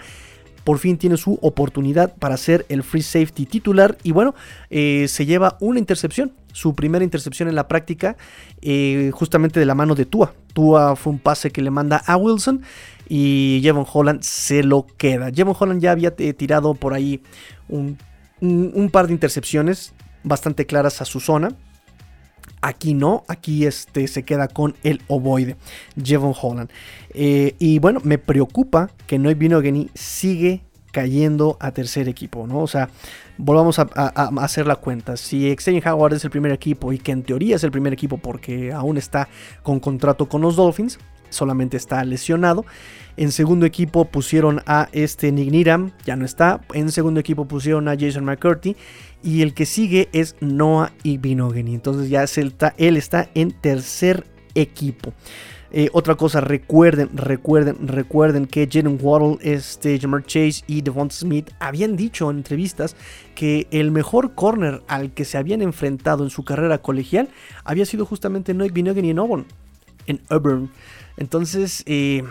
[0.63, 4.36] por fin tiene su oportunidad para ser el free safety titular y bueno,
[4.69, 8.17] eh, se lleva una intercepción, su primera intercepción en la práctica,
[8.62, 10.34] eh, justamente de la mano de Tua.
[10.54, 12.62] Tua fue un pase que le manda a Wilson
[13.08, 15.32] y Jevon Holland se lo queda.
[15.32, 17.21] Jevon Holland ya había eh, tirado por ahí
[17.69, 17.97] un,
[18.39, 19.93] un par de intercepciones
[20.24, 21.50] bastante claras a su zona.
[22.62, 25.56] Aquí no, aquí este se queda con el ovoide,
[26.02, 26.69] Jevon Holland.
[27.13, 29.36] Eh, y bueno, me preocupa que Noy
[29.95, 32.60] sigue cayendo a tercer equipo, ¿no?
[32.60, 32.89] O sea,
[33.38, 33.84] volvamos a,
[34.41, 35.17] hacer la cuenta.
[35.17, 38.17] Si Xavier Howard es el primer equipo y que en teoría es el primer equipo
[38.17, 39.28] porque aún está
[39.63, 42.65] con contrato con los Dolphins, solamente está lesionado.
[43.17, 46.62] En segundo equipo pusieron a este Nick Niram, ya no está.
[46.74, 48.76] En segundo equipo pusieron a Jason McCurdy.
[49.23, 51.73] Y el que sigue es Noah Ibinogany.
[51.73, 52.25] Entonces ya
[52.77, 55.13] él está en tercer equipo.
[55.73, 61.49] Eh, otra cosa, recuerden, recuerden, recuerden que Jalen Waddle, este, Jamar Chase y Devonta Smith
[61.60, 62.97] habían dicho en entrevistas
[63.36, 67.29] que el mejor corner al que se habían enfrentado en su carrera colegial
[67.63, 69.45] había sido justamente Noah Ibinogany en Auburn.
[70.07, 70.69] En Auburn.
[71.15, 72.23] Entonces, eh,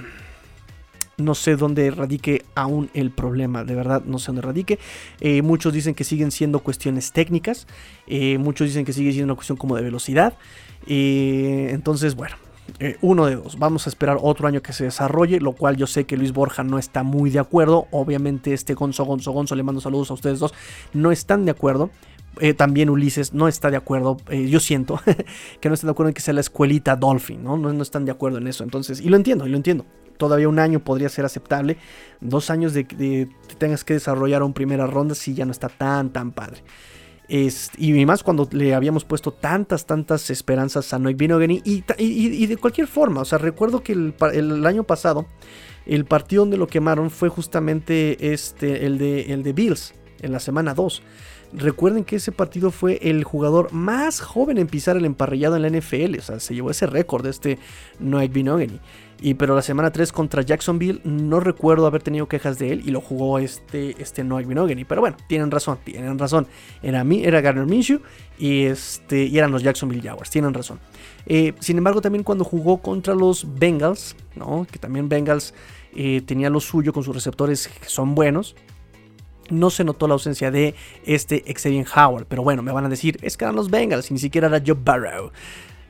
[1.21, 4.79] no sé dónde radique aún el problema, de verdad no sé dónde radique.
[5.21, 7.67] Eh, muchos dicen que siguen siendo cuestiones técnicas,
[8.07, 10.35] eh, muchos dicen que sigue siendo una cuestión como de velocidad.
[10.87, 12.37] entonces, bueno,
[13.01, 13.59] uno de dos.
[13.59, 16.63] Vamos a esperar otro año que se desarrolle, lo cual yo sé que Luis Borja
[16.63, 17.87] no está muy de acuerdo.
[17.91, 20.55] Obviamente, este Gonzo, Gonzo, Gonzo, le mando saludos a ustedes dos,
[20.93, 21.91] no están de acuerdo.
[22.39, 25.01] Eh, también Ulises no está de acuerdo, eh, yo siento
[25.61, 27.57] que no está de acuerdo en que sea la escuelita Dolphin, ¿no?
[27.57, 27.83] ¿no?
[27.83, 28.63] están de acuerdo en eso.
[28.63, 29.85] Entonces, y lo entiendo, y lo entiendo.
[30.21, 31.79] Todavía un año podría ser aceptable.
[32.21, 36.13] Dos años de que tengas que desarrollar una primera ronda, sí ya no está tan,
[36.13, 36.63] tan padre.
[37.27, 42.57] y más cuando le habíamos puesto tantas, tantas esperanzas a Noik Binogany y, y, de
[42.59, 43.23] cualquier forma.
[43.23, 45.27] O sea, recuerdo que el, año pasado,
[45.87, 50.41] el partido donde lo quemaron fue justamente este, el, de, el de Bills, en la
[50.41, 51.03] semana 2.
[51.55, 55.71] Recuerden que ese partido fue el jugador más joven en pisar el emparrillado en la
[55.71, 56.19] NFL.
[56.19, 57.59] O sea, se llevó ese récord este
[57.99, 58.81] Noah Binogany.
[59.23, 62.91] Y pero la semana 3 contra Jacksonville no recuerdo haber tenido quejas de él y
[62.91, 64.85] lo jugó este, este Noah Binogany.
[64.85, 66.47] Pero bueno, tienen razón, tienen razón.
[66.83, 68.01] Era, mí, era Garner Minshew
[68.39, 70.81] y, este, y eran los Jacksonville Jaguars, tienen razón.
[71.27, 74.67] Eh, sin embargo, también cuando jugó contra los Bengals, ¿no?
[74.71, 75.53] que también Bengals
[75.95, 78.57] eh, tenía lo suyo con sus receptores que son buenos
[79.51, 82.27] no se notó la ausencia de este Xavier Howard.
[82.27, 84.63] Pero bueno, me van a decir, es que eran los Bengals y ni siquiera era
[84.65, 85.33] Joe Barrow.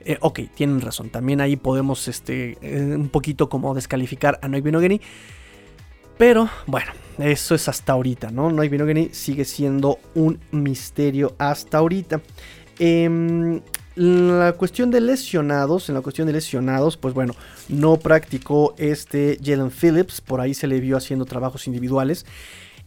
[0.05, 1.11] Eh, ok, tienen razón.
[1.11, 5.01] También ahí podemos este, eh, un poquito como descalificar a Noy Binogany.
[6.19, 8.51] Pero bueno, eso es hasta ahorita, ¿no?
[8.51, 12.21] Binogany sigue siendo un misterio hasta ahorita.
[12.79, 13.61] Eh,
[13.97, 17.35] la cuestión de lesionados, en la cuestión de lesionados, pues bueno,
[17.69, 22.25] no practicó este Jalen Phillips, por ahí se le vio haciendo trabajos individuales.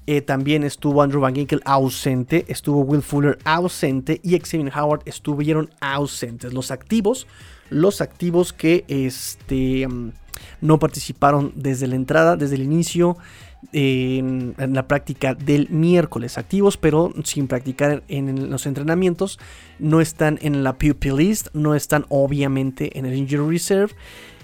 [0.05, 5.69] Eh, también estuvo Andrew Van Ginkel ausente, estuvo Will Fuller ausente y Xavier Howard estuvieron
[5.79, 6.53] ausentes.
[6.53, 7.25] Los activos,
[7.69, 10.11] los activos que este, mm,
[10.59, 13.17] no participaron desde la entrada, desde el inicio.
[13.71, 19.39] En, la práctica del miércoles activos pero sin practicar en, los entrenamientos
[19.79, 23.93] no están en la PUP list no están obviamente en el injury reserve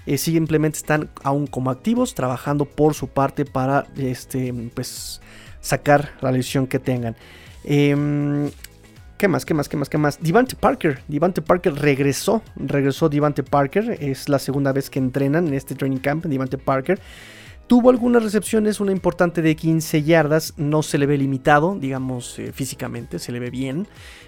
[0.06, 5.19] eh, simplemente están aún como activos trabajando por su parte para este pues
[5.62, 7.15] sacar la lesión que tengan.
[7.63, 8.50] Em,
[9.19, 9.45] ¿Qué más?
[9.45, 9.67] ¿Qué más?
[9.67, 9.89] ¿Qué más?
[9.89, 10.17] ¿Qué más?
[10.22, 11.02] Divante Parker.
[11.10, 12.41] Divante Parker regresó.
[12.56, 13.98] Regresó Divante Parker.
[14.00, 16.26] Es la segunda vez que entrenan en este training camp.
[16.26, 17.02] Divante Parker.
[17.69, 22.51] Tuvo algunas recepciones, una importante de 15 yardas, no se le ve limitado, digamos, eh,
[22.51, 23.86] físicamente, se le ve bien,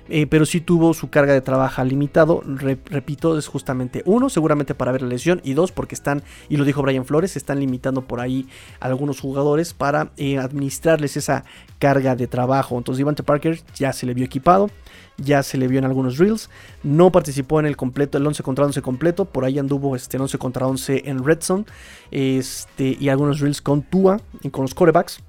[0.10, 4.92] eh, pero sí tuvo su carga de trabajo limitado, repito, es justamente uno, seguramente para
[4.92, 8.20] ver la lesión, y dos, porque están, y lo dijo Brian Flores, están limitando por
[8.20, 8.48] ahí
[8.80, 11.44] a algunos jugadores para eh, administrarles esa
[11.80, 12.78] carga de trabajo.
[12.78, 14.70] Entonces, Devante Parker ya se le vio equipado
[15.18, 16.50] ya se le vio en algunos reels.
[16.84, 19.26] No participó en el completo, el 11 contra 11 completo.
[19.26, 21.66] Por ahí anduvo este 11 contra 11 en Red Zone.
[22.12, 25.22] Este, y algunos reels con Tua y con los corebacks.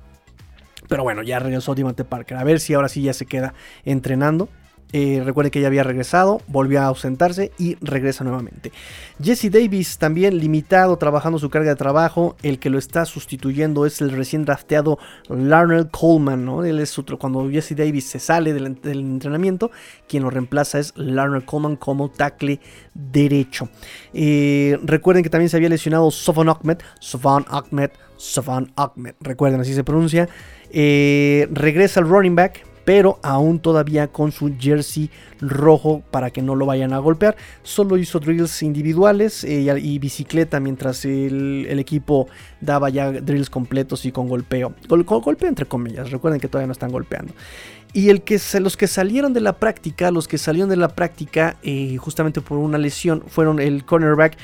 [0.89, 2.37] Pero bueno, ya regresó Dimante Parker.
[2.37, 4.49] A ver si ahora sí ya se queda entrenando.
[4.93, 8.73] Eh, recuerde que ya había regresado, volvió a ausentarse y regresa nuevamente.
[9.23, 12.37] Jesse Davis también limitado, trabajando su carga de trabajo.
[12.43, 16.45] El que lo está sustituyendo es el recién drafteado Larnell Coleman.
[16.45, 16.65] ¿no?
[16.65, 19.71] Él es otro, cuando Jesse Davis se sale del, entrenamiento,
[20.09, 22.61] quien lo reemplaza es Larnell Coleman como tackle
[22.95, 23.71] derecho.
[24.13, 26.79] Eh, recuerden que también se había lesionado Sofan Ahmed.
[27.01, 27.91] Sofan Ahmed.
[28.17, 29.15] Sofan Ahmed.
[29.21, 30.29] Recuerden, así se pronuncia.
[30.71, 36.55] Eh, regresa el running back pero aún todavía con su jersey rojo para que no
[36.55, 37.37] lo vayan a golpear.
[37.63, 42.29] Solo hizo drills individuales eh, y, bicicleta mientras el, equipo
[42.61, 44.75] daba ya drills completos y con golpeo.
[44.89, 47.35] Gol, golpeo entre comillas, recuerden que todavía no están golpeando.
[47.93, 51.57] Y el que, los que salieron de la práctica, los que salieron de la práctica
[51.63, 54.39] eh, justamente por una lesión fueron el cornerback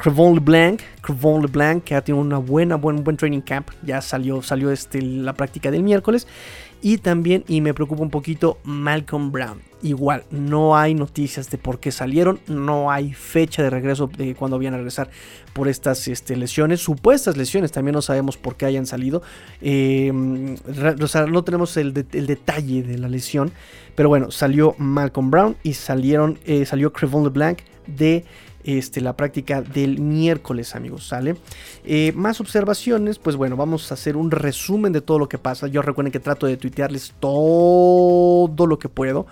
[0.00, 4.40] Crevon LeBlanc, Crevon LeBlanc que ha tenido una buena, buen, buen training camp, ya salió,
[4.40, 6.26] salió este, la práctica del miércoles
[6.82, 9.60] y también, y me preocupa un poquito, Malcolm Brown.
[9.82, 14.58] Igual, no hay noticias de por qué salieron, no hay fecha de regreso de cuando
[14.58, 15.10] vayan a regresar
[15.54, 19.22] por estas este, lesiones, supuestas lesiones, también no sabemos por qué hayan salido.
[19.62, 20.56] Em,
[21.00, 23.52] o sea, no tenemos el, detalle de la lesión,
[23.94, 28.24] pero bueno, salió Malcolm Brown y salieron, eh, salió Crevon LeBlanc de
[28.64, 31.36] este, la práctica del miércoles, amigos, ¿sale?
[31.84, 35.66] Eh, más observaciones, pues bueno, vamos a hacer un resumen de todo lo que pasa.
[35.66, 39.26] Yo recuerden que trato de tuitearles todo lo que puedo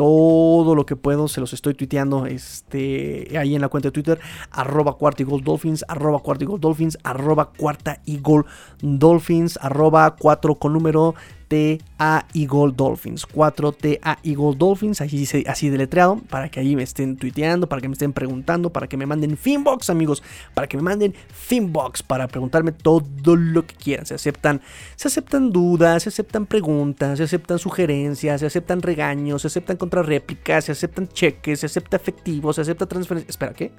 [0.00, 4.18] todo lo que puedo, se los estoy tuiteando este, ahí en la cuenta de Twitter,
[4.50, 8.46] arroba cuarta y gol dolphins, arroba cuarta y gol dolphins, arroba cuarta y gol
[8.80, 10.16] dolphins, arroba
[10.58, 11.14] con número
[11.50, 13.26] TA Eagle Dolphins.
[13.26, 17.94] 4TA Eagle Dolphins, así, así deletreado, para que ahí me estén tuiteando, para que me
[17.94, 20.22] estén preguntando, para que me manden Finbox, amigos,
[20.54, 24.06] para que me manden Finbox, para preguntarme todo lo que quieran.
[24.06, 24.62] Se aceptan,
[24.94, 30.66] se aceptan dudas, se aceptan preguntas, se aceptan sugerencias, se aceptan regaños, se aceptan contrarréplicas,
[30.66, 33.28] se aceptan cheques, se acepta efectivo, se acepta transferencia.
[33.28, 33.72] Espera, ¿qué?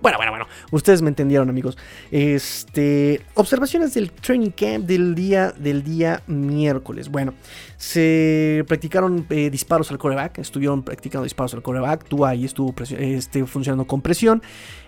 [0.00, 0.46] Bueno, bueno, bueno.
[0.70, 1.76] Ustedes me entendieron, amigos.
[2.10, 3.20] Este.
[3.34, 7.08] Observaciones del training camp del día, del día miércoles.
[7.08, 7.34] Bueno,
[7.76, 10.38] se practicaron eh, disparos al coreback.
[10.38, 12.04] Estuvieron practicando disparos al coreback.
[12.04, 14.40] Tú ahí estuvo este, funcionando con presión.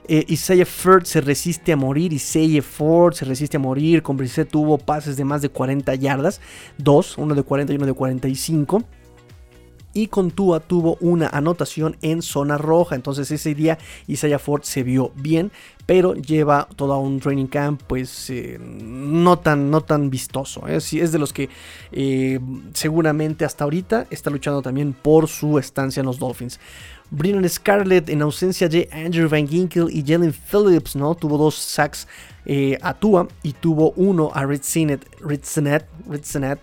[0.07, 2.13] Eh, Isaiah Ford se resiste a morir.
[2.13, 4.03] Isaiah Ford se resiste a morir.
[4.03, 4.17] Con
[4.49, 6.41] tuvo pases de más de 40 yardas.
[6.79, 8.85] Dos, uno de 40 y uno de 45
[9.93, 12.95] y con Tua tuvo una anotación en zona roja.
[12.95, 15.51] Entonces ese día Isaiah Ford se vio bien,
[15.87, 20.67] pero lleva todo un training camp pues eh, no, tan, no tan vistoso.
[20.69, 20.77] ¿eh?
[20.77, 21.49] Es de los que
[21.93, 22.39] eh,
[22.73, 26.61] seguramente hasta ahorita está luchando también por su estancia en los Dolphins.
[27.13, 31.17] Brennan Scarlett en ausencia de Andrew Van Ginkel y Jalen Phillips, ¿no?
[31.17, 32.07] Tuvo dos sacks
[32.83, 36.61] a Tua y tuvo uno a Ritzinet, Ritzinet, Ritzinet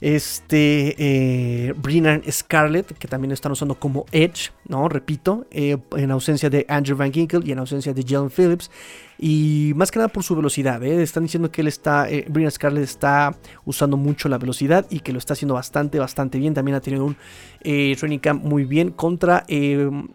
[0.00, 4.88] este eh, Brennan Scarlett, que también están usando como Edge, ¿no?
[4.88, 8.70] Repito, eh, en ausencia de Andrew Van Ginkel y en ausencia de Jalen Phillips.
[9.18, 11.02] Y más que nada por su velocidad, ¿eh?
[11.02, 15.12] están diciendo que él está, eh, Brennan Scarlett está usando mucho la velocidad y que
[15.12, 16.54] lo está haciendo bastante, bastante bien.
[16.54, 17.16] También ha tenido un
[17.62, 19.44] eh, training camp muy bien contra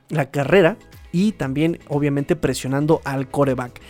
[0.10, 0.78] la carrera
[1.12, 3.82] y también, obviamente, presionando al coreback.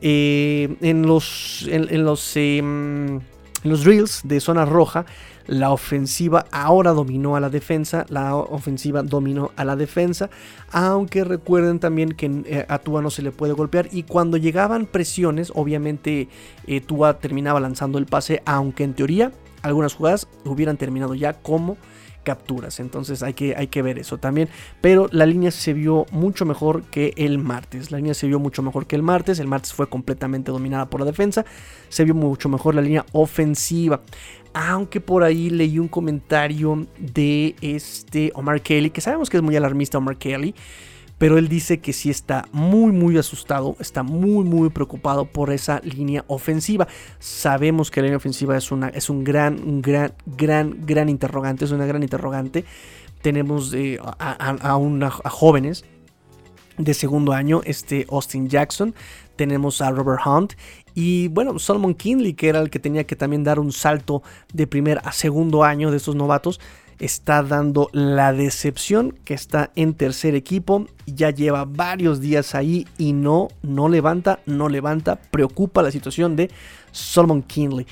[0.00, 3.20] en los, en, los, em,
[3.64, 5.06] en los drills de zona roja
[5.48, 10.28] la ofensiva ahora dominó a la defensa, la ofensiva dominó a la defensa,
[10.70, 14.84] aunque recuerden también que eh, a Tua no se le puede golpear y cuando llegaban
[14.84, 16.28] presiones, obviamente
[16.66, 21.78] eh, Tua terminaba lanzando el pase, aunque en teoría algunas jugadas hubieran terminado ya como
[22.28, 22.78] capturas.
[22.78, 24.50] Entonces hay que, hay que ver eso también.
[24.82, 27.90] Pero la línea se vio mucho mejor que el martes.
[27.90, 29.38] La línea se vio mucho mejor que el martes.
[29.38, 31.46] El martes fue completamente dominada por la defensa.
[31.88, 34.02] Se vio mucho mejor la línea ofensiva.
[34.52, 39.56] Aunque por ahí leí un comentario de este Omar Kelly, que sabemos que es muy
[39.56, 40.54] alarmista Omar Kelly
[41.18, 45.80] pero él dice que sí está muy muy asustado, está muy muy preocupado por esa
[45.80, 46.86] línea ofensiva.
[47.18, 51.72] Sabemos que la línea ofensiva es, una, es un gran, gran, gran, gran interrogante, es
[51.72, 52.64] una gran interrogante.
[53.20, 55.84] Tenemos eh, a, jóvenes
[56.78, 58.94] de segundo año, este Austin Jackson,
[59.34, 60.52] tenemos a Robert Hunt
[60.94, 64.66] y bueno, Solomon Kinley, que era el que tenía que también dar un salto de
[64.68, 66.60] primer a segundo año de estos novatos
[66.98, 70.86] está dando la decepción que está en tercer equipo.
[71.06, 75.16] Ya lleva varios días ahí y no, no levanta, no levanta.
[75.16, 76.50] Preocupa la situación de
[76.92, 77.86] Solomon Kinley.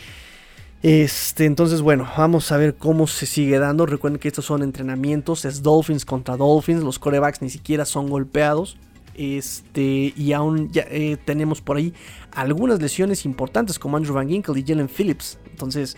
[0.82, 3.86] Este, entonces, bueno, vamos a ver cómo se sigue dando.
[3.86, 6.82] Recuerden que estos son entrenamientos, es Dolphins contra Dolphins.
[6.82, 8.76] Los corebacks ni siquiera son golpeados.
[9.14, 11.94] Este, y aún ya, eh, tenemos por ahí
[12.32, 15.38] algunas lesiones importantes como Andrew Van Ginkle y Jalen Phillips.
[15.50, 15.96] Entonces,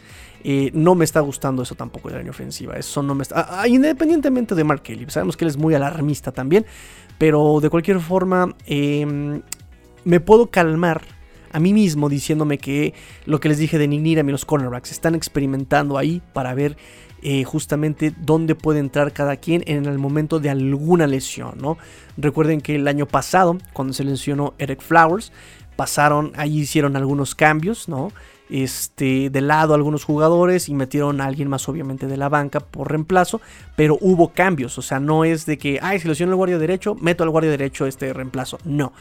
[0.72, 2.74] no me está gustando eso tampoco de la línea ofensiva.
[2.74, 3.66] Eso no me está.
[3.66, 6.64] Independientemente de Mark Kelly, sabemos que él es muy alarmista también.
[7.18, 9.42] Pero de cualquier forma, em,
[10.04, 11.02] me puedo calmar
[11.52, 12.94] a mí mismo diciéndome que
[13.26, 16.76] lo que les dije de Nick Needham y los cornerbacks están experimentando ahí para ver
[17.22, 21.76] eh, justamente dónde puede entrar cada quien en el momento de alguna lesión, ¿no?
[22.16, 25.32] Recuerden que el año pasado, cuando se lesionó Eric Flowers,
[25.74, 28.12] pasaron, ahí hicieron algunos cambios, ¿no?
[28.50, 32.90] Este, de lado algunos jugadores y metieron a alguien más obviamente de la banca por
[32.90, 33.40] reemplazo,
[33.76, 36.94] pero hubo cambios, o sea, no es de que, ay, si lesiono el guardia derecho,
[36.94, 38.92] meto al guardia derecho este reemplazo, no.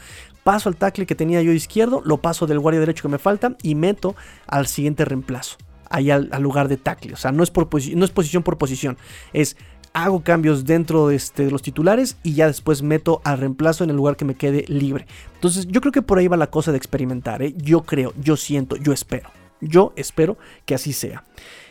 [0.44, 3.56] Paso al tackle que tenía yo izquierdo, lo paso del guardia derecho que me falta
[3.62, 5.56] y meto al siguiente reemplazo,
[5.90, 8.96] ahí al, lugar de tackle, o sea, no es, por no es posición por posición,
[9.32, 9.56] es
[9.92, 13.90] hago cambios dentro de, este, de, los titulares y ya después meto al reemplazo en
[13.90, 15.06] el lugar que me quede libre.
[15.34, 17.54] Entonces yo creo que por ahí va la cosa de experimentar, ¿eh?
[17.56, 19.30] yo creo, yo siento, yo espero.
[19.60, 21.24] Yo espero que así sea.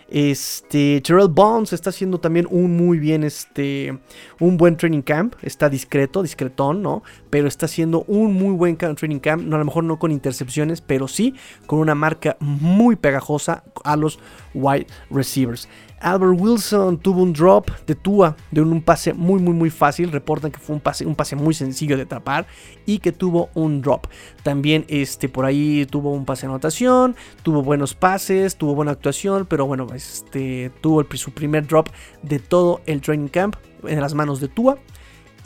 [0.10, 3.98] Este, Terrell Bonds está haciendo también un muy bien, este,
[4.40, 5.36] un buen training camp.
[5.42, 7.04] Está discreto, discretón, ¿no?
[7.30, 9.44] Pero está haciendo un muy buen training camp.
[9.44, 13.96] No, a lo mejor no con intercepciones, pero sí con una marca muy pegajosa a
[13.98, 14.20] los
[14.54, 15.68] wide receivers.
[16.00, 20.12] Albert Wilson tuvo un drop de Tua de un, pase muy muy muy fácil.
[20.12, 22.48] Reportan que fue un pase, un pase muy sencillo de atrapar
[22.86, 24.08] y que tuvo un drop.
[24.44, 29.46] También este, por ahí tuvo un pase de anotación, tuvo buenos pases, tuvo buena actuación,
[29.46, 31.90] pero bueno, este, tuvo su primer drop
[32.22, 34.78] de todo el training camp en las manos de Tua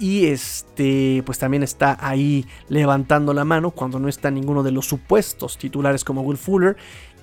[0.02, 4.88] y este pues también está ahí levantando la mano cuando no está ninguno de los
[4.88, 6.76] supuestos titulares como Will Fuller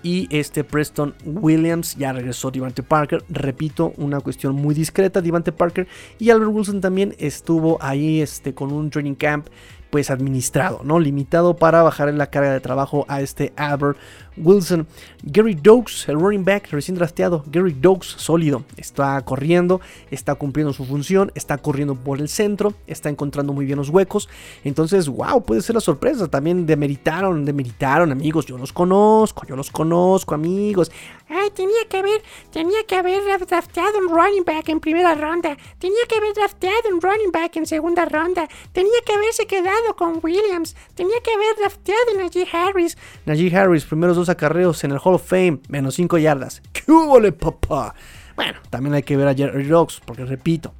[0.02, 3.24] y este Preston Williams ya regresó Devante Parker.
[3.28, 5.20] Repito, una cuestión muy discreta.
[5.20, 9.48] Devante Parker y Albert Wilson también estuvo ahí este, con un training camp
[9.90, 10.98] pues administrado, ¿no?
[11.00, 13.98] Limitado para bajar la carga de trabajo a este Albert
[14.42, 14.86] Wilson.
[15.22, 17.44] Gary Dokes, el running back recién drafteado.
[17.46, 18.64] Gary Dokes, sólido.
[18.76, 23.78] Está corriendo, está cumpliendo su función, está corriendo por el centro, está encontrando muy bien
[23.78, 24.28] los huecos.
[24.64, 26.28] Entonces, wow, puede ser la sorpresa.
[26.28, 28.46] También demeritaron, demeritaron, amigos.
[28.46, 30.90] Yo los conozco, yo los conozco, amigos.
[31.28, 35.56] Ay, tenía que haber, tenía que haber drafteado un running back en primera ronda.
[35.78, 38.48] Tenía que haber drafteado un running back en segunda ronda.
[38.72, 40.74] Tenía que haberse quedado con Williams.
[40.94, 42.96] Tenía que haber drafteado a Najee Harris.
[43.26, 46.62] Najee Harris, primeros dos acarreos en el Hall of Fame, menos 5 yardas.
[46.72, 47.94] ¡Qué hubo, papá!
[48.36, 50.72] Bueno, también hay que ver a Jerry Rocks, porque repito,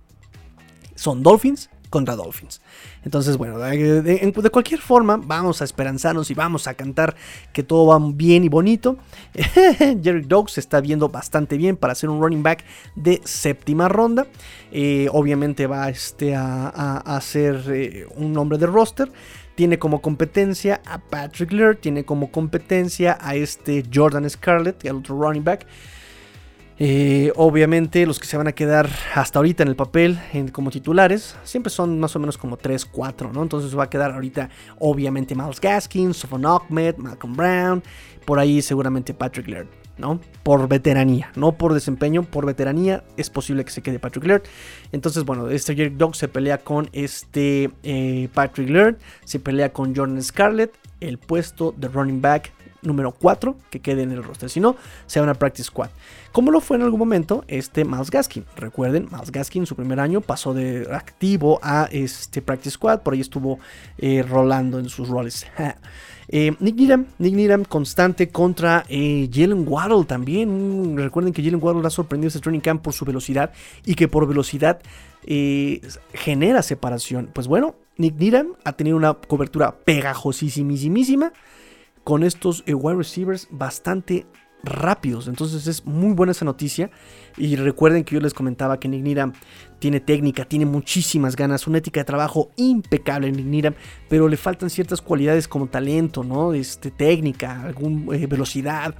[0.94, 2.60] son Dolphins contra Dolphins.
[3.04, 7.16] Entonces, bueno, de, cualquier forma, vamos a esperanzarnos y vamos a cantar
[7.52, 8.98] que todo va bien y bonito.
[10.02, 14.26] Jerry Dogs se está viendo bastante bien para ser un running back de séptima ronda.
[14.70, 19.10] Eh, obviamente va este, a, a, ser eh, un hombre de roster.
[19.58, 25.20] Tiene como competencia a Patrick Laird, tiene como competencia a este Jordan Scarlett, el otro
[25.20, 25.66] running back.
[26.78, 30.16] Eh, obviamente los que se van a quedar hasta ahorita en el papel
[30.52, 33.42] como titulares siempre son más o menos como 3, 4, ¿no?
[33.42, 37.82] Entonces va a quedar ahorita obviamente Miles Gaskin, Sofon Ahmed, Malcolm Brown,
[38.24, 39.87] por ahí seguramente Patrick Laird.
[39.98, 40.20] ¿No?
[40.42, 44.42] Por veteranía, no por desempeño, por veteranía es posible que se quede Patrick Laird.
[44.92, 49.94] Entonces, bueno, este Jerry Dog se pelea con este eh, Patrick Laird, se pelea con
[49.94, 52.52] Jordan Scarlett, el puesto de running back
[52.88, 54.50] número 4 que quede en el roster.
[54.50, 54.74] Si no,
[55.06, 55.90] sea una practice squad.
[56.32, 58.44] Como lo fue en algún momento este Miles Gaskin.
[58.56, 63.00] Recuerden, Miles Gaskin en su primer año pasó de activo a este practice squad.
[63.00, 63.58] Por ahí estuvo
[63.98, 65.46] eh, rolando en sus roles.
[66.30, 70.94] Eh, Nick Needham, Nick Needham constante contra eh, Jalen Waddle también.
[70.94, 73.50] Recuerden que Jalen Waddle ha sorprendido este training camp por su velocidad
[73.86, 74.78] y que por velocidad
[76.12, 77.30] genera separación.
[77.32, 81.32] Pues bueno, Nick Needham ha tenido una cobertura pegajosísimísima
[82.08, 84.26] con estos wide receivers bastante
[84.64, 85.28] rápidos.
[85.28, 86.90] Entonces es muy buena esa noticia.
[87.36, 89.34] Y recuerden que yo les comentaba que Nick Needham
[89.78, 93.74] tiene técnica, tiene muchísimas ganas, una ética de trabajo impecable en Nick
[94.08, 96.54] pero le faltan ciertas cualidades como talento, ¿no?
[96.54, 98.94] Este, técnica, alguna eh, velocidad,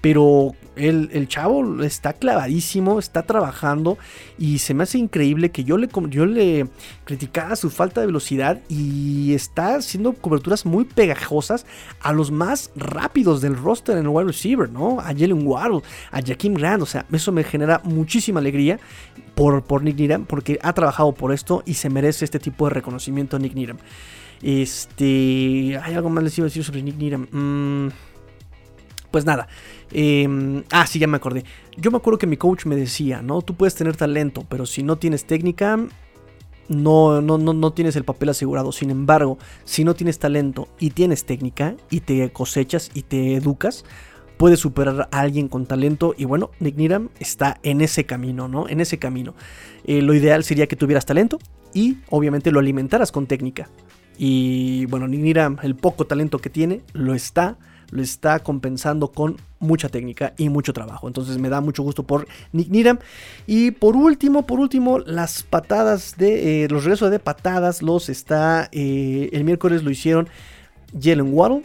[0.00, 3.96] pero el, chavo está clavadísimo, está trabajando
[4.38, 6.66] y se me hace increíble que yo le, yo le
[7.04, 11.64] criticaba su falta de velocidad y está haciendo coberturas muy pegajosas
[12.00, 15.00] a los más rápidos del roster en el wide receiver, ¿no?
[15.00, 18.78] A Jalen Waddle, a Jaquim Grant, o sea, eso me genera muchísima alegría
[19.34, 22.74] por, por Nick Needham, porque ha trabajado por esto y se merece este tipo de
[22.74, 23.78] reconocimiento Nick Needham.
[24.42, 25.78] Este.
[25.82, 27.26] ¿Hay algo más les iba a decir sobre Nick Needham?
[27.30, 27.90] Mm,
[29.10, 29.48] pues nada.
[29.92, 31.44] Em, ah, sí, ya me acordé.
[31.76, 33.42] Yo me acuerdo que mi coach me decía, ¿no?
[33.42, 35.78] Tú puedes tener talento, pero si no tienes técnica,
[36.68, 38.72] no, no, no, no tienes el papel asegurado.
[38.72, 43.84] Sin embargo, si no tienes talento y tienes técnica y te cosechas y te educas,
[44.36, 46.14] puede superar a alguien con talento.
[46.16, 48.68] Y bueno, Nick Niram está en ese camino, ¿no?
[48.68, 49.34] En ese camino.
[49.84, 51.38] Eh, lo ideal sería que tuvieras talento
[51.72, 53.68] y obviamente lo alimentaras con técnica.
[54.16, 57.58] Y bueno, Nick Niram, el poco talento que tiene, lo está,
[57.90, 61.08] lo está compensando con mucha técnica y mucho trabajo.
[61.08, 62.98] Entonces me da mucho gusto por Nick Niram.
[63.46, 68.68] Y por último, por último, las patadas de eh, los regresos de patadas los está
[68.72, 70.28] eh, el miércoles lo hicieron
[71.00, 71.64] Jalen Waddle,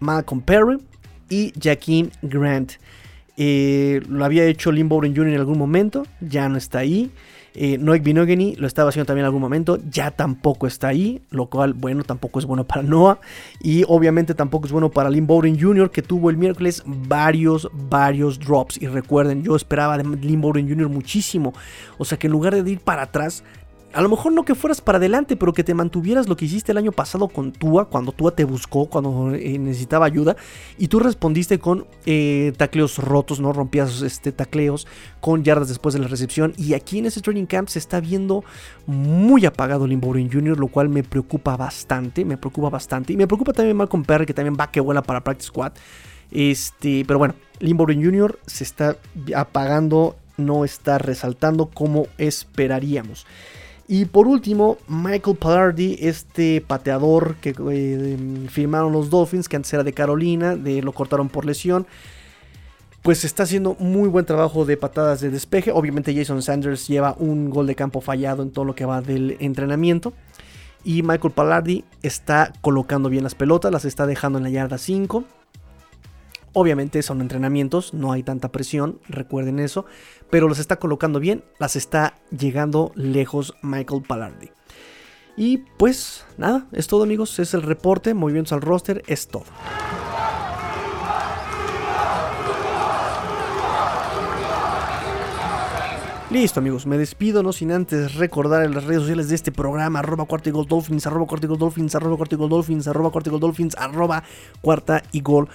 [0.00, 0.78] Malcolm Perry,
[1.30, 2.72] y Jaquim Grant.
[3.36, 5.28] Eh, lo había hecho Lynn Bowden Jr.
[5.28, 7.10] en algún momento, ya no está ahí.
[7.54, 8.06] Eh, Noek
[8.58, 12.38] lo estaba haciendo también en algún momento, ya tampoco está ahí, lo cual, bueno, tampoco
[12.38, 13.18] es bueno para Noah.
[13.60, 18.38] Y obviamente tampoco es bueno para Lynn Bowden Jr., que tuvo el miércoles varios, varios
[18.38, 18.80] drops.
[18.80, 20.88] Y recuerden, yo esperaba de Lynn Bowden Jr.
[20.88, 21.54] muchísimo.
[21.98, 23.42] O sea que en lugar de ir para atrás,
[23.92, 26.72] a lo mejor no que fueras para adelante, pero que te mantuvieras lo que hiciste
[26.72, 30.36] el año pasado con Tua, cuando Tua te buscó, cuando eh, necesitaba ayuda,
[30.78, 33.52] y tú respondiste con eh, tacleos rotos, ¿no?
[33.52, 34.86] Rompías este, tacleos
[35.20, 38.44] con yardas después de la recepción, y aquí en ese training camp se está viendo
[38.86, 43.52] muy apagado Limborin Jr., lo cual me preocupa bastante, me preocupa bastante, y me preocupa
[43.52, 45.72] también Malcolm Perry, que también va que vuela para Practice Squad,
[46.30, 48.38] este, pero bueno, Limborin Jr.
[48.46, 48.96] se está
[49.34, 53.26] apagando, no está resaltando como esperaríamos.
[53.92, 59.82] Y por último, Michael Pallardi, este pateador que eh, firmaron los Dolphins, que antes era
[59.82, 61.88] de Carolina, de, lo cortaron por lesión.
[63.02, 65.72] Pues está haciendo muy buen trabajo de patadas de despeje.
[65.72, 69.36] Obviamente Jason Sanders lleva un gol de campo fallado en todo lo que va del
[69.40, 70.12] entrenamiento.
[70.84, 75.24] Y Michael Pallardi está colocando bien las pelotas, las está dejando en la yarda 5.
[76.52, 79.84] Obviamente son entrenamientos, no hay tanta presión, recuerden eso,
[80.30, 84.50] pero los está colocando bien, las está llegando lejos Michael Pallardi.
[85.36, 89.44] Y pues nada, es todo amigos, es el reporte, movimientos al roster, es todo.
[96.30, 99.98] Listo amigos, me despido no sin antes recordar en las redes sociales de este programa
[99.98, 102.86] arroba cuarta y gol dolphins, arroba cuarta y gol dolphins, arroba cuarta y gol dolphins,
[102.86, 104.22] arroba cuarta y gol dolphins, arroba
[104.60, 105.48] cuarta y gol.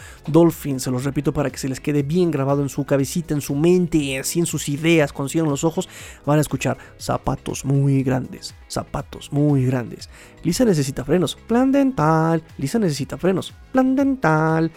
[0.77, 3.55] Se los repito para que se les quede bien grabado en su cabecita, en su
[3.55, 5.87] mente, así en sus ideas, cierran los ojos,
[6.25, 10.09] van a escuchar zapatos muy grandes, zapatos muy grandes.
[10.43, 14.69] Lisa necesita frenos, plan dental, Lisa necesita frenos, plan dental.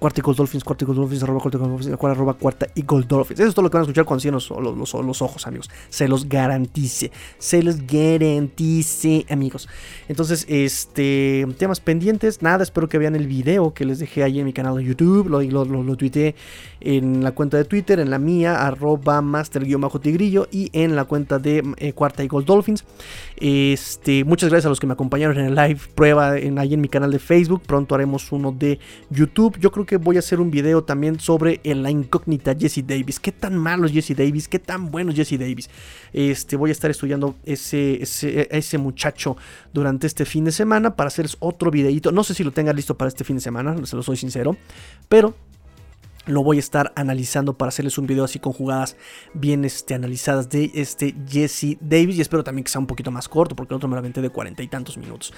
[0.00, 3.40] Cuarta Eagle Dolphins, Cuarta Eagle Dolphins, arroba Cuarta Eagle Dolphins, arroba Cuarta Eagle Dolphins.
[3.40, 5.68] Eso es todo lo que van a escuchar cuando cierren los, los, ojos, amigos.
[5.90, 7.12] Se los garantice.
[7.38, 9.68] Se los garantice, amigos.
[10.08, 14.46] Entonces, este, temas pendientes, nada, espero que vean el video que les dejé ahí en
[14.46, 15.28] mi canal de YouTube.
[15.28, 16.34] Lo, lo, lo, tuiteé
[16.80, 21.62] en la cuenta de Twitter, en la mía, arroba master-tigrillo y en la cuenta de
[21.76, 22.84] eh, Cuarta Eagle Dolphins.
[23.36, 26.80] Este, muchas gracias a los que me acompañaron en el live prueba en, ahí en
[26.80, 27.62] mi canal de Facebook.
[27.66, 28.78] Pronto haremos uno de
[29.10, 29.58] YouTube.
[29.58, 33.18] Yo creo que que voy a hacer un video también sobre la incógnita Jesse Davis.
[33.18, 34.46] ¿Qué tan malo es Jesse Davis?
[34.46, 35.68] ¿Qué tan bueno es Jesse Davis?
[36.12, 39.36] Este, voy a estar estudiando ese, ese, ese muchacho
[39.72, 42.12] durante este fin de semana para hacer otro videito.
[42.12, 44.56] No sé si lo tenga listo para este fin de semana, se lo soy sincero.
[45.08, 45.34] Pero
[46.26, 48.94] lo voy a estar analizando para hacerles un video así con jugadas
[49.34, 52.16] bien este, analizadas de este Jesse Davis.
[52.16, 54.22] Y espero también que sea un poquito más corto, porque el otro me lo aventé
[54.22, 55.34] de cuarenta y tantos minutos.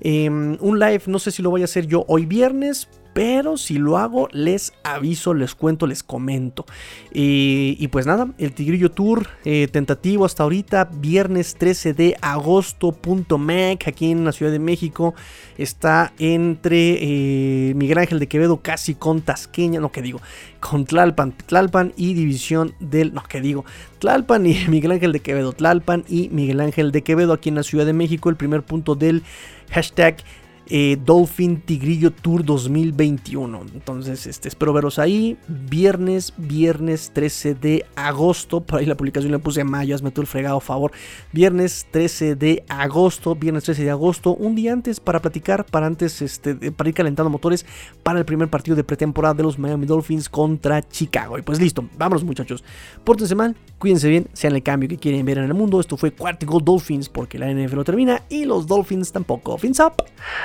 [0.00, 3.78] Em, un live, no sé si lo voy a hacer yo hoy viernes pero si
[3.78, 6.66] lo hago, les aviso, les cuento, les comento.
[7.12, 12.94] y pues nada, el Tigrillo Tour eh, tentativo hasta ahorita, viernes 13 de agosto,
[13.86, 15.14] aquí en la Ciudad de México.
[15.56, 20.20] Está entre eh, Miguel Ángel de Quevedo, casi con Tasqueña, no que digo,
[20.60, 23.64] con Tlalpan, Tlalpan y División del, no que digo,
[24.00, 27.62] Tlalpan y Miguel Ángel de Quevedo, Tlalpan y Miguel Ángel de Quevedo aquí en la
[27.62, 28.28] Ciudad de México.
[28.28, 29.22] El primer punto del
[29.70, 30.16] hashtag
[30.68, 33.62] eh, Dolphin Tigrillo Tour 2021.
[33.74, 35.36] Entonces, este, espero veros ahí.
[35.48, 38.60] Viernes, viernes 13 de agosto.
[38.60, 40.92] Por ahí la publicación le puse mayas, me el fregado, favor.
[41.32, 43.34] Viernes 13 de agosto.
[43.34, 44.34] Viernes 13 de agosto.
[44.34, 47.66] Un día antes para platicar, para antes, este, para ir calentando motores
[48.02, 51.38] para el primer partido de pretemporada de los Miami Dolphins contra Chicago.
[51.38, 52.64] Y pues listo, vámonos muchachos.
[53.04, 55.80] Pórtense mal, cuídense bien, sean el cambio que quieren ver en el mundo.
[55.80, 59.58] Esto fue Cuartico Dolphins porque la NFL no termina y los Dolphins tampoco.
[59.58, 60.04] Fins up.